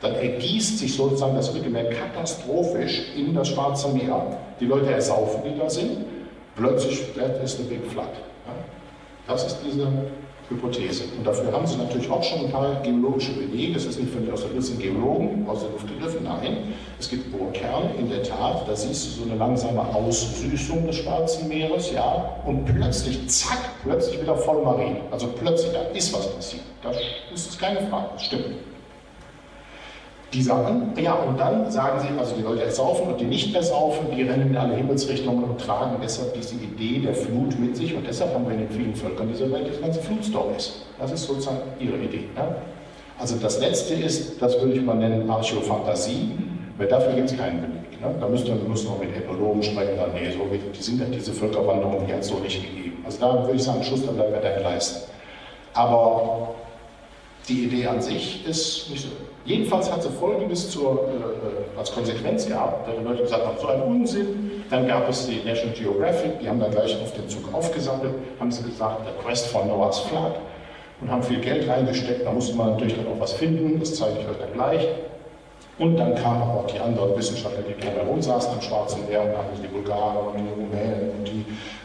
[0.00, 4.38] Dann ergießt sich sozusagen das Mittelmeer katastrophisch in das Schwarze Meer.
[4.60, 6.04] Die Leute ersaufen, die da sind.
[6.56, 8.06] Plötzlich that is the big flood.
[9.26, 9.88] Das ist diese
[10.48, 11.04] Hypothese.
[11.16, 13.76] Und dafür haben sie natürlich auch schon ein paar geologische Belege.
[13.76, 16.24] Es ist nicht völlig aus der Luft, Geologen aus der Luft gegriffen.
[16.24, 18.68] Nein, es gibt Bohrkerne, in der Tat.
[18.68, 22.36] Da siehst du so eine langsame Aussüßung des Schwarzen Meeres, ja.
[22.44, 24.96] Und plötzlich, zack, plötzlich wieder Vollmarin.
[25.10, 26.62] Also plötzlich, da ist was passiert.
[26.82, 28.75] Das ist keine Frage, das stimmt
[30.36, 30.92] die Sachen.
[30.96, 34.50] Ja, und dann sagen sie, also die Leute ersaufen und die nicht ersaufen, die rennen
[34.50, 37.94] in alle Himmelsrichtungen und tragen deshalb diese Idee der Flut mit sich.
[37.94, 40.82] Und deshalb haben wir in den vielen Völkern dieser Welt diese ganze Flutstories.
[40.98, 42.24] Das ist sozusagen ihre Idee.
[42.36, 42.54] Ja?
[43.18, 46.32] Also das Letzte ist, das würde ich mal nennen, Archäophantasie,
[46.76, 48.00] weil dafür gibt es keinen Beleg.
[48.00, 48.14] Ne?
[48.20, 51.32] Da müsste man müssen auch mit Ethnologen sprechen, dann, nee, so, die sind ja diese
[51.32, 53.02] Völkerwanderungen, die so nicht gegeben.
[53.06, 55.10] Also da würde ich sagen, Schuster bleibt bei deinen Leisten.
[55.72, 56.54] Aber
[57.48, 59.08] die Idee an sich ist nicht so.
[59.44, 63.68] Jedenfalls hat sie Folgendes zur, äh, als Konsequenz gehabt, da die Leute gesagt haben, so
[63.68, 64.62] ein Unsinn.
[64.68, 68.50] Dann gab es die National Geographic, die haben da gleich auf den Zug aufgesammelt, haben
[68.50, 70.34] sie gesagt, der Quest for Noah's Flood
[71.00, 72.26] und haben viel Geld reingesteckt.
[72.26, 74.88] Da musste man natürlich dann auch was finden, das zeige ich euch dann gleich.
[75.78, 79.48] Und dann kamen auch die anderen Wissenschaftler, die drumherum saßen am Schwarzen Meer, und haben
[79.62, 81.44] die Bulgaren und die Rumänen und die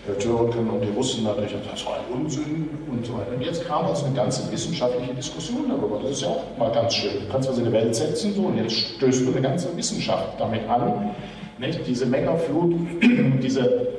[0.10, 3.36] äh, Türken und die Russen natürlich, das war ein Unsinn und so weiter.
[3.36, 6.00] Und jetzt kam also eine ganze wissenschaftliche Diskussion darüber.
[6.02, 7.20] Das ist ja auch mal ganz schön.
[7.20, 10.40] Du kannst was in die Welt setzen so, und jetzt stößt du eine ganze Wissenschaft
[10.40, 11.12] damit an.
[11.58, 11.86] Nicht?
[11.86, 12.74] Diese Megaflut,
[13.44, 13.90] diese,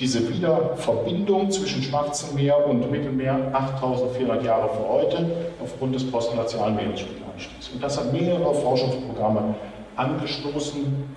[0.00, 5.26] diese Wiederverbindung zwischen Schwarzem Meer und Mittelmeer 8400 Jahre vor heute
[5.62, 7.28] aufgrund des postglazialen Meeresspiegels.
[7.38, 7.68] Anstiegs.
[7.72, 9.54] Und das hat mehrere Forschungsprogramme
[9.96, 11.16] angestoßen.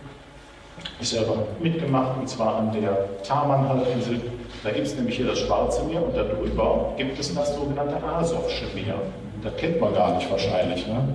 [0.99, 4.21] Ich selber mitgemacht, und zwar an der Taman-Halbinsel.
[4.63, 8.65] Da gibt es nämlich hier das Schwarze Meer und darüber gibt es das sogenannte Asowsche
[8.75, 8.95] Meer.
[9.43, 10.85] Das kennt man gar nicht wahrscheinlich.
[10.87, 11.07] Ne?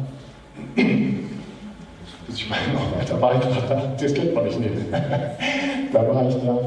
[2.29, 2.63] Ich meine,
[3.09, 4.59] da war ich da, das kennt man nicht.
[4.59, 4.71] Nee.
[5.93, 6.59] da war ich da.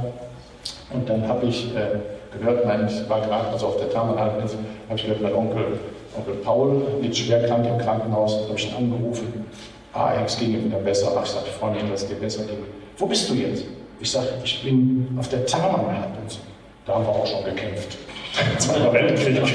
[0.91, 4.97] Und dann habe ich äh, gehört, nein, ich war gerade also auf der Taman-Halbinsel, habe
[4.97, 5.79] ich gehört, mein Onkel
[6.17, 9.45] Onkel Paul liegt schwer krank im Krankenhaus, habe ich ihn angerufen.
[9.93, 11.11] Ah, es ging ihm wieder besser.
[11.15, 12.57] Ach, ich sagte, ich freue mich, dass es dir besser ging.
[12.97, 13.65] Wo bist du jetzt?
[13.99, 16.41] Ich sage, ich bin auf der Tamann-Halbinsel.
[16.85, 17.97] Da haben wir auch schon gekämpft.
[18.57, 19.41] Zweiter Weltkrieg.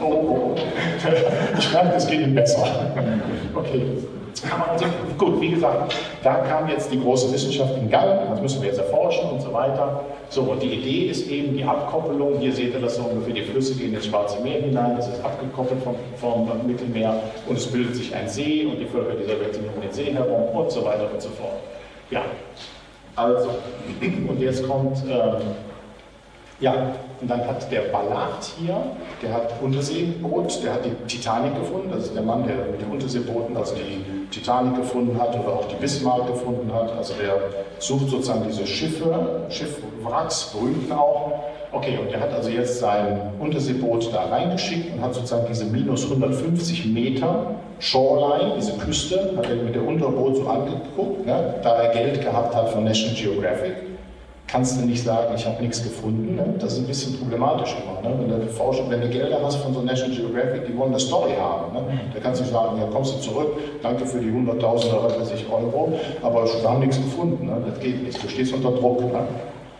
[0.00, 0.54] Oh, oh.
[1.56, 2.66] Ich merke, es geht ihm besser.
[3.54, 3.86] Okay.
[4.42, 8.68] Also, gut, wie gesagt, da kam jetzt die große Wissenschaft in Gang, das müssen wir
[8.68, 10.04] jetzt erforschen und so weiter.
[10.28, 13.42] So, und die Idee ist eben die Abkoppelung, hier seht ihr das so ungefähr, die
[13.42, 17.14] Flüsse gehen ins Schwarze Meer hinein, das ist abgekoppelt vom, vom Mittelmeer
[17.48, 20.12] und es bildet sich ein See und die Völker dieser Welt sind um den See
[20.12, 21.60] herum und so weiter und so fort.
[22.10, 22.22] Ja,
[23.16, 23.50] also,
[24.28, 25.40] und jetzt kommt, äh,
[26.60, 28.76] ja, und dann hat der Ballard hier,
[29.22, 32.90] der hat Unterseeboot, der hat die Titanic gefunden, das ist der Mann, der mit den
[32.90, 34.04] Unterseebooten, also die
[34.34, 36.92] Titanic gefunden hat oder auch die Bismarck gefunden hat.
[36.96, 37.36] Also der
[37.78, 41.44] sucht sozusagen diese Schiffe, Schiffwracks, berühmten auch.
[41.72, 46.04] Okay, und der hat also jetzt sein Unterseeboot da reingeschickt und hat sozusagen diese minus
[46.04, 51.92] 150 Meter Shoreline, diese Küste, hat er mit der Unterboot so angeguckt, ne, da er
[51.92, 53.93] Geld gehabt hat von National Geographic
[54.46, 56.36] kannst du nicht sagen, ich habe nichts gefunden.
[56.36, 56.54] Ne?
[56.58, 58.08] Das ist ein bisschen problematisch immer.
[58.08, 58.16] Ne?
[58.20, 61.32] Wenn, du Forschung, wenn du Gelder hast von so National Geographic, die wollen eine Story
[61.38, 61.72] haben.
[61.72, 61.98] Ne?
[62.12, 63.48] Da kannst du sagen, ja, kommst du zurück,
[63.82, 67.46] danke für die 100.000 oder was ich Euro, aber wir haben nichts gefunden.
[67.46, 67.56] Ne?
[67.68, 68.22] Das geht nicht.
[68.22, 69.00] Du stehst unter Druck.
[69.00, 69.26] Ne?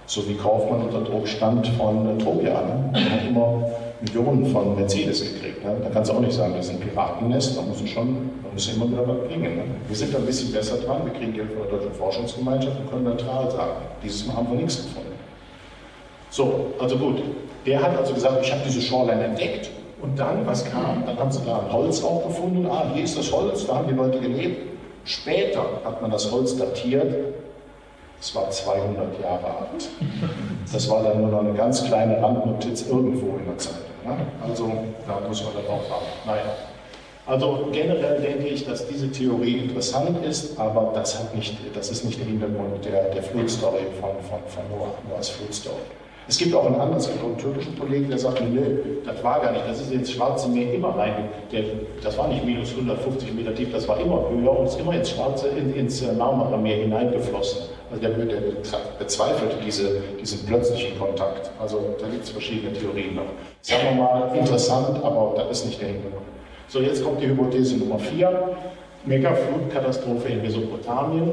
[0.06, 2.60] So wie Kaufmann unter Druck stand von Tropia.
[2.60, 2.90] Ne?
[2.94, 3.64] Der hat immer
[4.04, 5.64] Millionen von Mercedes gekriegt.
[5.64, 5.76] Ne?
[5.82, 8.48] Da kannst du auch nicht sagen, das ist ein Piratennest, da muss du schon, da
[8.52, 9.56] muss immer wieder was bringen.
[9.56, 9.64] Ne?
[9.88, 12.90] Wir sind da ein bisschen besser dran, wir kriegen Geld von der Deutschen Forschungsgemeinschaft und
[12.90, 15.12] können neutral sagen, dieses Mal haben wir nichts gefunden.
[16.30, 17.22] So, also gut.
[17.66, 19.70] Der hat also gesagt, ich habe diese Shoreline entdeckt
[20.02, 21.04] und dann, was kam?
[21.06, 22.66] Dann haben sie da ein Holz auch gefunden.
[22.66, 24.58] Ah, hier ist das Holz, da haben die Leute gelebt.
[25.04, 27.14] Später hat man das Holz datiert
[28.24, 29.90] es war 200 Jahre alt.
[30.72, 33.93] Das war dann nur noch eine ganz kleine Randnotiz irgendwo in der Zeitung.
[34.04, 34.16] Ne?
[34.46, 34.70] Also
[35.06, 36.06] da muss man dann auch haben.
[36.26, 36.42] Naja.
[37.26, 42.04] Also generell denke ich, dass diese Theorie interessant ist, aber das, hat nicht, das ist
[42.04, 45.80] nicht der Hintergrund der, der Flutstory von, von, von Noah, Noahs Flutstory.
[46.26, 49.68] Es gibt auch einen anderen, einen türkischen Kollegen, der sagt, nö, das war gar nicht,
[49.68, 51.28] das ist ins Schwarze Meer immer rein.
[51.52, 51.64] Der,
[52.02, 55.10] das war nicht minus 150 Meter tief, das war immer höher und ist immer ins
[55.10, 57.62] Schwarze, in, ins äh, Marmara Meer hineingeflossen.
[57.90, 58.40] Also der, der
[58.98, 61.50] bezweifelte diese, diesen plötzlichen Kontakt.
[61.60, 63.26] Also da gibt es verschiedene Theorien noch.
[63.60, 66.24] Sagen wir mal interessant, aber das ist nicht der Hintergrund.
[66.68, 68.56] So, jetzt kommt die Hypothese Nummer 4.
[69.04, 71.32] Megaflutkatastrophe in Mesopotamien.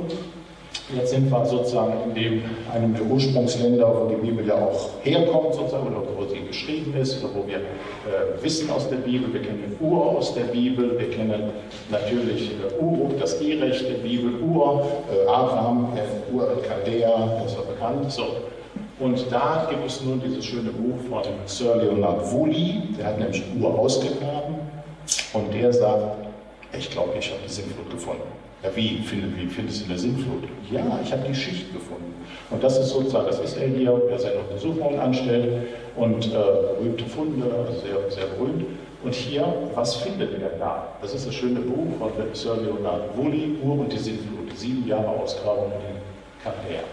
[0.94, 5.54] Jetzt sind wir sozusagen in dem, einem der Ursprungsländer, wo die Bibel ja auch herkommt,
[5.54, 9.32] sozusagen, oder wo sie geschrieben ist, oder wo wir äh, wissen aus der Bibel.
[9.34, 11.52] Wir kennen Ur aus der Bibel, wir kennen
[11.89, 17.64] natürlich äh, Uruk, das E-Recht der Bibel, Ur, äh, Abraham, äh, Ur al-Chaldea, das war
[17.64, 18.12] bekannt.
[18.12, 18.26] So.
[19.00, 23.44] Und da gibt es nun dieses schöne Buch von Sir Leonard Woolley, der hat nämlich
[23.60, 24.56] Ur ausgegraben
[25.34, 26.18] und der sagt,
[26.78, 28.31] ich glaube, ich habe die Sintflut gefunden.
[28.64, 30.43] Ja, wie, finde, wie findest du eine Sintflut?
[30.72, 32.14] Ja, ich habe die Schicht gefunden.
[32.51, 37.05] Und das ist sozusagen, das ist er hier, der seine Untersuchungen anstellt und äh, berühmte
[37.05, 38.66] Funde, also sehr, sehr berühmt.
[39.03, 40.88] Und hier, was findet er da?
[41.01, 45.07] Das ist das schöne Buch von Sir Leonard Woolley, Ur und die Sintflut, sieben Jahre
[45.07, 46.84] Ausgrabung in Chaldea.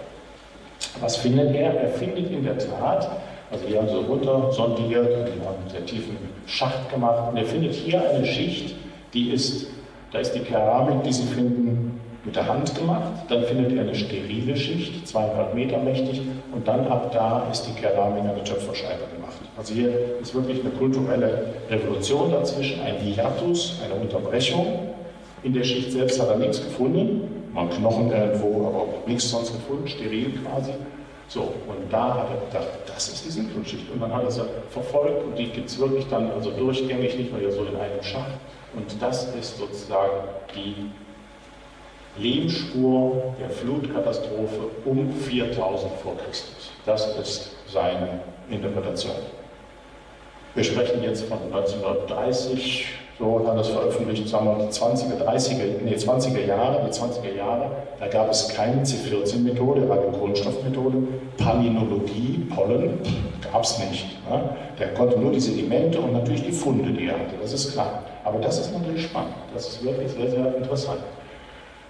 [1.01, 1.75] Was findet er?
[1.75, 3.11] Er findet in der Tat,
[3.51, 6.17] also hier haben sie runter sondiert, die haben einen sehr tiefen
[6.47, 8.75] Schacht gemacht, und er findet hier eine Schicht,
[9.13, 9.67] die ist
[10.13, 13.13] da ist die Keramik, die Sie finden, mit der Hand gemacht.
[13.29, 16.23] Dann findet ihr eine sterile Schicht, zweieinhalb Meter mächtig.
[16.55, 19.39] Und dann ab da ist die Keramik eine Töpferscheibe gemacht.
[19.57, 19.91] Also hier
[20.21, 24.67] ist wirklich eine kulturelle Revolution dazwischen, ein Hiatus, eine Unterbrechung.
[25.43, 29.87] In der Schicht selbst hat er nichts gefunden, mal Knochen irgendwo, aber nichts sonst gefunden,
[29.89, 30.73] steril quasi.
[31.29, 33.91] So, und da hat er gedacht, das ist die Sintflutschicht.
[33.93, 37.33] Und dann hat er sie verfolgt und die gibt es wirklich dann also durchgängig, nicht
[37.33, 38.33] nur so in einem Schacht.
[38.75, 40.91] Und das ist sozusagen die
[42.17, 46.71] Lehmspur der Flutkatastrophe um 4000 vor Christus.
[46.87, 48.21] Das ist seine
[48.51, 49.15] Interpretation.
[50.55, 52.87] Wir sprechen jetzt von 1930,
[53.19, 57.71] so hat das veröffentlicht, sagen wir die 20er, 30er, nee, 20er Jahre, die 20er Jahre,
[57.99, 60.99] da gab es keine C14-Methode, Radiokohlenstoffmethode,
[61.37, 63.01] Palinologie, Pollen,
[63.53, 64.07] gab es nicht.
[64.31, 64.51] Ne?
[64.79, 68.05] Der konnte nur die Sedimente und natürlich die Funde, die er hatte, das ist klar.
[68.25, 71.01] Aber das ist natürlich spannend, das ist wirklich sehr, sehr interessant.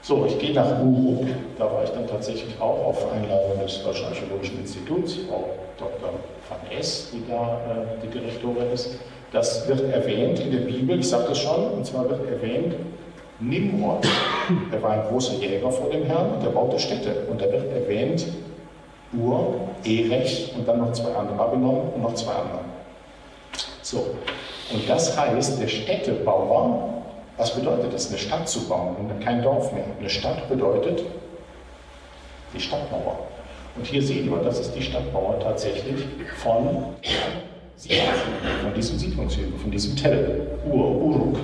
[0.00, 1.26] So, ich gehe nach Uruk,
[1.58, 6.10] da war ich dann tatsächlich auch auf Einladung des Deutschen Archäologischen Instituts, Frau Dr.
[6.48, 8.96] van S., die da äh, die Direktorin ist.
[9.32, 12.74] Das wird erwähnt in der Bibel, ich sage das schon, und zwar wird erwähnt,
[13.40, 14.06] Nimrod,
[14.72, 17.26] er war ein großer Jäger vor dem Herrn, der baute Städte.
[17.30, 18.26] Und da wird erwähnt,
[19.12, 19.54] Ur,
[19.84, 22.60] Erech und dann noch zwei andere, Babylon und noch zwei andere.
[23.82, 24.06] So,
[24.72, 27.02] und das heißt, der Städtebauer,
[27.36, 29.84] was bedeutet es, eine Stadt zu bauen und kein Dorf mehr?
[29.98, 31.04] Eine Stadt bedeutet
[32.52, 33.18] die Stadtmauer.
[33.76, 36.04] Und hier sehen wir, das ist die Stadtmauer tatsächlich
[36.36, 36.96] von
[37.78, 41.36] von diesem Siedlungshügel, von diesem Tell, Ur, Uruk.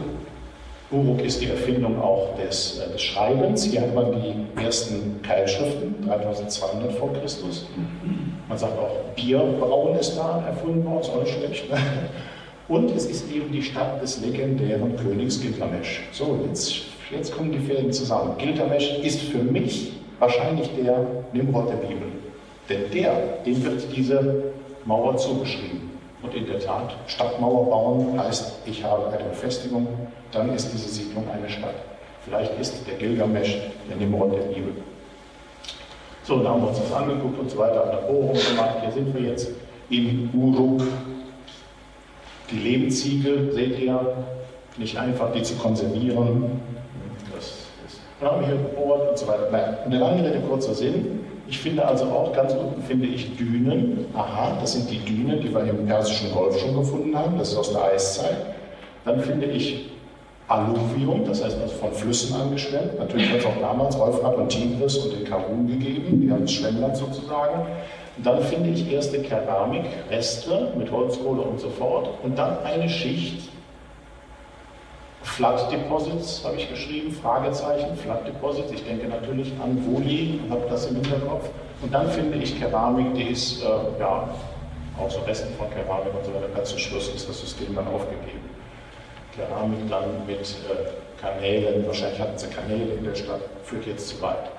[0.91, 3.65] Uruk ist die Erfindung auch des, äh, des, Schreibens.
[3.65, 7.67] Hier hat man die ersten Keilschriften, 3200 vor Christus.
[8.49, 11.71] Man sagt auch, Bierbrauen ist da erfunden worden, ist auch nicht schlecht.
[11.71, 11.79] Ne?
[12.69, 16.03] Und es ist eben die Stadt des legendären Königs Gilgamesch.
[16.13, 16.75] So, jetzt,
[17.11, 18.37] jetzt kommen die Fäden zusammen.
[18.39, 22.09] Gilgamesch ist für mich wahrscheinlich der Nimrod der Bibel.
[22.69, 24.45] Denn der, dem wird diese
[24.85, 25.94] Mauer zugeschrieben.
[26.25, 29.87] Und in der Tat, Stadtmauer bauen heißt, ich habe eine Befestigung,
[30.33, 31.75] dann ist diese Siedlung eine Stadt.
[32.25, 33.59] Vielleicht ist der Gilgamesch
[33.89, 34.73] der Nimrod der Bibel.
[36.23, 38.77] So, da haben wir uns das angeguckt und so weiter, haben eine Bohrung gemacht.
[38.81, 39.51] Hier sind wir jetzt
[39.91, 40.81] in Uruk.
[42.51, 44.17] Die Lehmziegel, seht ihr,
[44.79, 46.61] nicht einfach die zu konservieren.
[47.35, 47.45] Das
[47.87, 49.49] ist, dann haben wir hier gebohrt und so weiter.
[49.53, 51.24] Nein, der lange Rede, kurzer Sinn.
[51.47, 54.07] Ich finde also auch ganz unten finde ich Dünen.
[54.15, 57.39] Aha, das sind die Dünen, die wir im Persischen Golf schon gefunden haben.
[57.39, 58.37] Das ist aus der Eiszeit.
[59.05, 59.91] Dann finde ich
[60.49, 62.99] Alluvium, das heißt also von Flüssen angeschwemmt.
[62.99, 66.53] Natürlich hat es auch damals Euphrat und Tigris und den Karun gegeben, die haben das
[66.53, 67.67] Schwemmland sozusagen.
[68.17, 72.09] Und dann finde ich erste Keramik, Reste mit Holzkohle und so fort.
[72.23, 73.49] Und dann eine Schicht
[75.25, 78.71] Flood Deposits habe ich geschrieben, Fragezeichen, Flood Deposits.
[78.71, 81.49] Ich denke natürlich an Woli und habe das im Hinterkopf.
[81.83, 83.67] Und dann finde ich Keramik, die ist, äh,
[83.99, 84.29] ja,
[84.99, 86.49] auch so Resten von Keramik und so weiter.
[86.55, 88.49] Ganz zum Schluss ist das System dann aufgegeben.
[89.35, 94.23] Keramik dann mit äh, Kanälen, wahrscheinlich hatten sie Kanäle in der Stadt, führt jetzt zu
[94.23, 94.51] weit.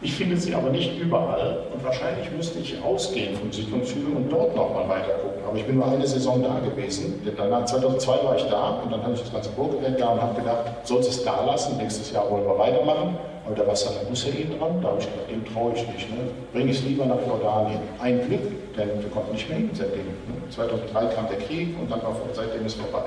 [0.00, 4.54] Ich finde sie aber nicht überall und wahrscheinlich müsste ich ausgehen vom Siedlungshügel und dort
[4.54, 5.42] nochmal weiter gucken.
[5.44, 8.92] Aber ich bin nur eine Saison da gewesen, denn dann 2002 war ich da und
[8.92, 12.12] dann hatte ich das ganze Burggerät da und habe gedacht, sollst es da lassen, nächstes
[12.12, 13.18] Jahr wollen wir weitermachen.
[13.44, 16.10] Aber da war Saddam Hussein dran, da habe ich gedacht, dem traue ich nicht.
[16.10, 16.30] Ne?
[16.52, 17.80] Bring es lieber nach Jordanien.
[17.98, 20.06] Ein Glück, denn wir konnten nicht mehr hin seitdem.
[20.06, 20.48] Ne?
[20.50, 23.06] 2003 kam der Krieg und dann war seitdem ist vorbei.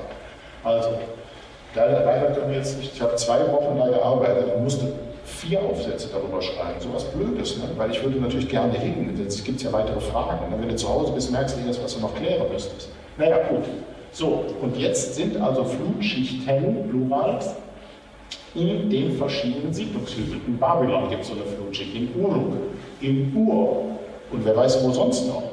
[0.62, 0.90] Also,
[1.74, 4.92] leider, leider können wir jetzt nicht, ich habe zwei Wochen da gearbeitet und musste
[5.32, 6.80] vier Aufsätze darüber schreiben.
[6.80, 7.64] So was Blödes, ne?
[7.76, 9.14] weil ich würde natürlich gerne hin.
[9.18, 10.50] Jetzt gibt es ja weitere Fragen.
[10.50, 10.56] Ne?
[10.60, 12.88] Wenn du zu Hause bist, merkst du das, was du noch klären müsstest.
[13.18, 13.64] Naja, gut.
[14.12, 17.40] So, und jetzt sind also Flutschichten, Plural,
[18.54, 20.42] in den verschiedenen Siedlungshügeln.
[20.46, 22.52] In Babylon gibt es so eine Flutschicht, in Uruk,
[23.00, 23.86] in Ur
[24.30, 25.44] und wer weiß wo sonst noch.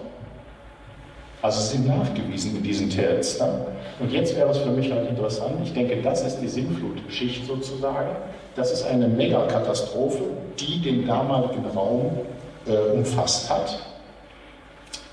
[1.41, 3.39] Also sie sind nachgewiesen in diesen Tests.
[3.39, 3.65] Ne?
[3.99, 8.15] Und jetzt wäre es für mich halt interessant, ich denke, das ist die Sinnflutschicht sozusagen.
[8.55, 10.23] Das ist eine Megakatastrophe,
[10.57, 12.11] die den damaligen Raum
[12.65, 13.79] äh, umfasst hat.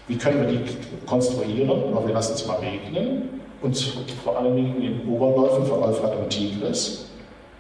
[0.09, 0.61] Wie können wir die
[1.05, 1.69] konstruieren?
[1.69, 3.41] wir lassen es mal regnen.
[3.63, 3.77] Und
[4.23, 7.07] vor allen Dingen in den Oberläufen von Euphrat und Tigris.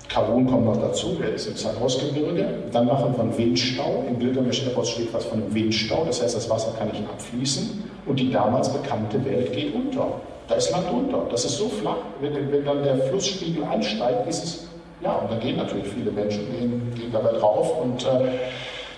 [0.09, 2.47] Karun kommt noch dazu, der ist im Zagros-Gebirge.
[2.73, 4.05] Dann machen wir einen Windstau.
[4.09, 8.21] Im Bildermisch-Epos steht was von einem Windstau, das heißt, das Wasser kann nicht abfließen und
[8.21, 10.21] die damals bekannte Welt geht unter.
[10.49, 11.23] Da ist Land unter.
[11.31, 14.69] Das ist so flach, wenn, wenn dann der Flussspiegel ansteigt, ist es,
[15.01, 18.31] ja, und da gehen natürlich viele Menschen, gehen, gehen dabei drauf und äh,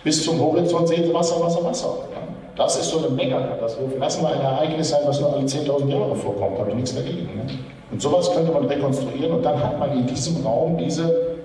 [0.04, 1.98] bis zum Horizont sehen sie Wasser, Wasser, Wasser.
[2.12, 2.28] Ja.
[2.56, 3.98] Das ist so eine Megakatastrophe.
[3.98, 7.24] Lassen wir ein Ereignis sein, was nur alle 10.000 Jahre vorkommt, habe ich nichts dagegen.
[7.36, 7.58] Ne?
[7.90, 11.36] Und sowas könnte man rekonstruieren und dann hat man in diesem Raum diese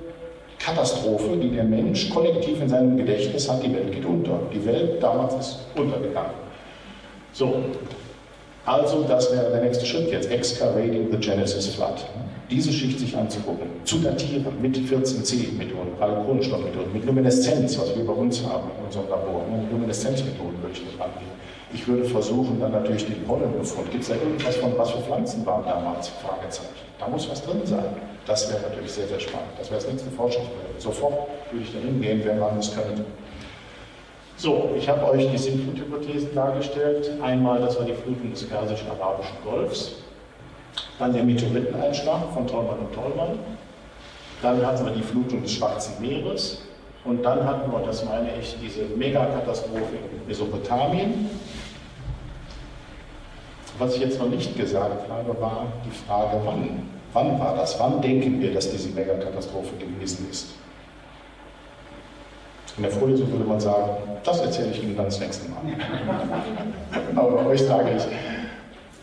[0.58, 4.40] Katastrophe, die der Mensch kollektiv in seinem Gedächtnis hat, die Welt geht unter.
[4.54, 6.32] Die Welt damals ist untergegangen.
[7.32, 7.56] So,
[8.66, 12.06] also das wäre der nächste Schritt jetzt, excavating the Genesis Flood.
[12.50, 18.44] Diese Schicht sich anzugucken, zu datieren mit 14C-Methoden, Kohlenstoffmethoden, mit Lumineszenz, was wir bei uns
[18.44, 19.44] haben in unserem Labor.
[19.50, 21.32] Mit Lumineszenzmethoden würde ich nicht rangehen.
[21.74, 23.90] Ich würde versuchen, dann natürlich den Pollenbefund.
[23.90, 26.10] Gibt es da irgendwas von, was für Pflanzen waren damals?
[26.10, 26.70] Fragezeichen.
[27.00, 27.86] Da muss was drin sein.
[28.28, 29.50] Das wäre natürlich sehr, sehr spannend.
[29.58, 30.82] Das wäre das nächste Forschungsprojekt.
[30.82, 33.04] Sofort würde ich dahin gehen, wenn man es könnte.
[34.38, 37.12] So, ich habe euch die Sintflut-Hypothesen dargestellt.
[37.22, 39.92] Einmal, das war die Flutung des Persisch-Arabischen Golfs.
[41.00, 43.40] Dann der Meteoriteneinschlag von Tollmann und Tollmann.
[44.42, 46.64] Dann hatten wir die Flutung des Schwarzen Meeres.
[47.06, 51.30] Und dann hatten wir, das meine ich, diese Megakatastrophe in Mesopotamien.
[53.78, 56.90] Was ich jetzt noch nicht gesagt habe, war die Frage, wann.
[57.14, 57.80] Wann war das?
[57.80, 60.48] Wann denken wir, dass diese Megakatastrophe gewesen ist?
[62.78, 63.92] In der Vorlesung würde man sagen,
[64.24, 65.62] das erzähle ich Ihnen dann das nächste Mal.
[67.16, 68.04] Aber euch sage ich,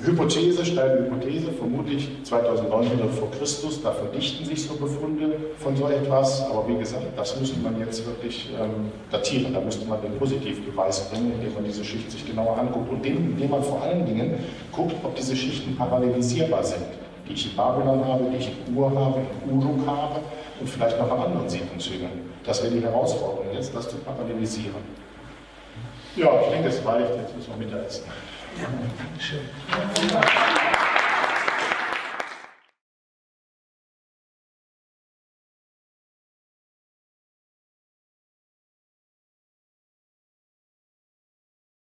[0.03, 6.43] Hypothese, steile Hypothese, vermutlich 2900 vor Christus, da verdichten sich so Befunde von so etwas,
[6.51, 11.11] aber wie gesagt, das müsste man jetzt wirklich ähm, datieren, da müsste man den Positivbeweis
[11.11, 14.39] bringen, indem man diese Schicht sich genauer anguckt und indem man vor allen Dingen
[14.73, 16.87] guckt, ob diese Schichten parallelisierbar sind,
[17.29, 20.21] die ich in Babylon habe, die ich in Ur habe, in Uruk habe
[20.61, 22.30] und vielleicht noch an anderen Siedlungshügeln.
[22.45, 25.01] Das wäre die Herausforderung jetzt, das zu parallelisieren.
[26.17, 27.15] Ja, ich denke, es reicht.
[27.17, 28.05] Jetzt müssen wir Mittagessen.
[28.59, 29.41] Ja, schön.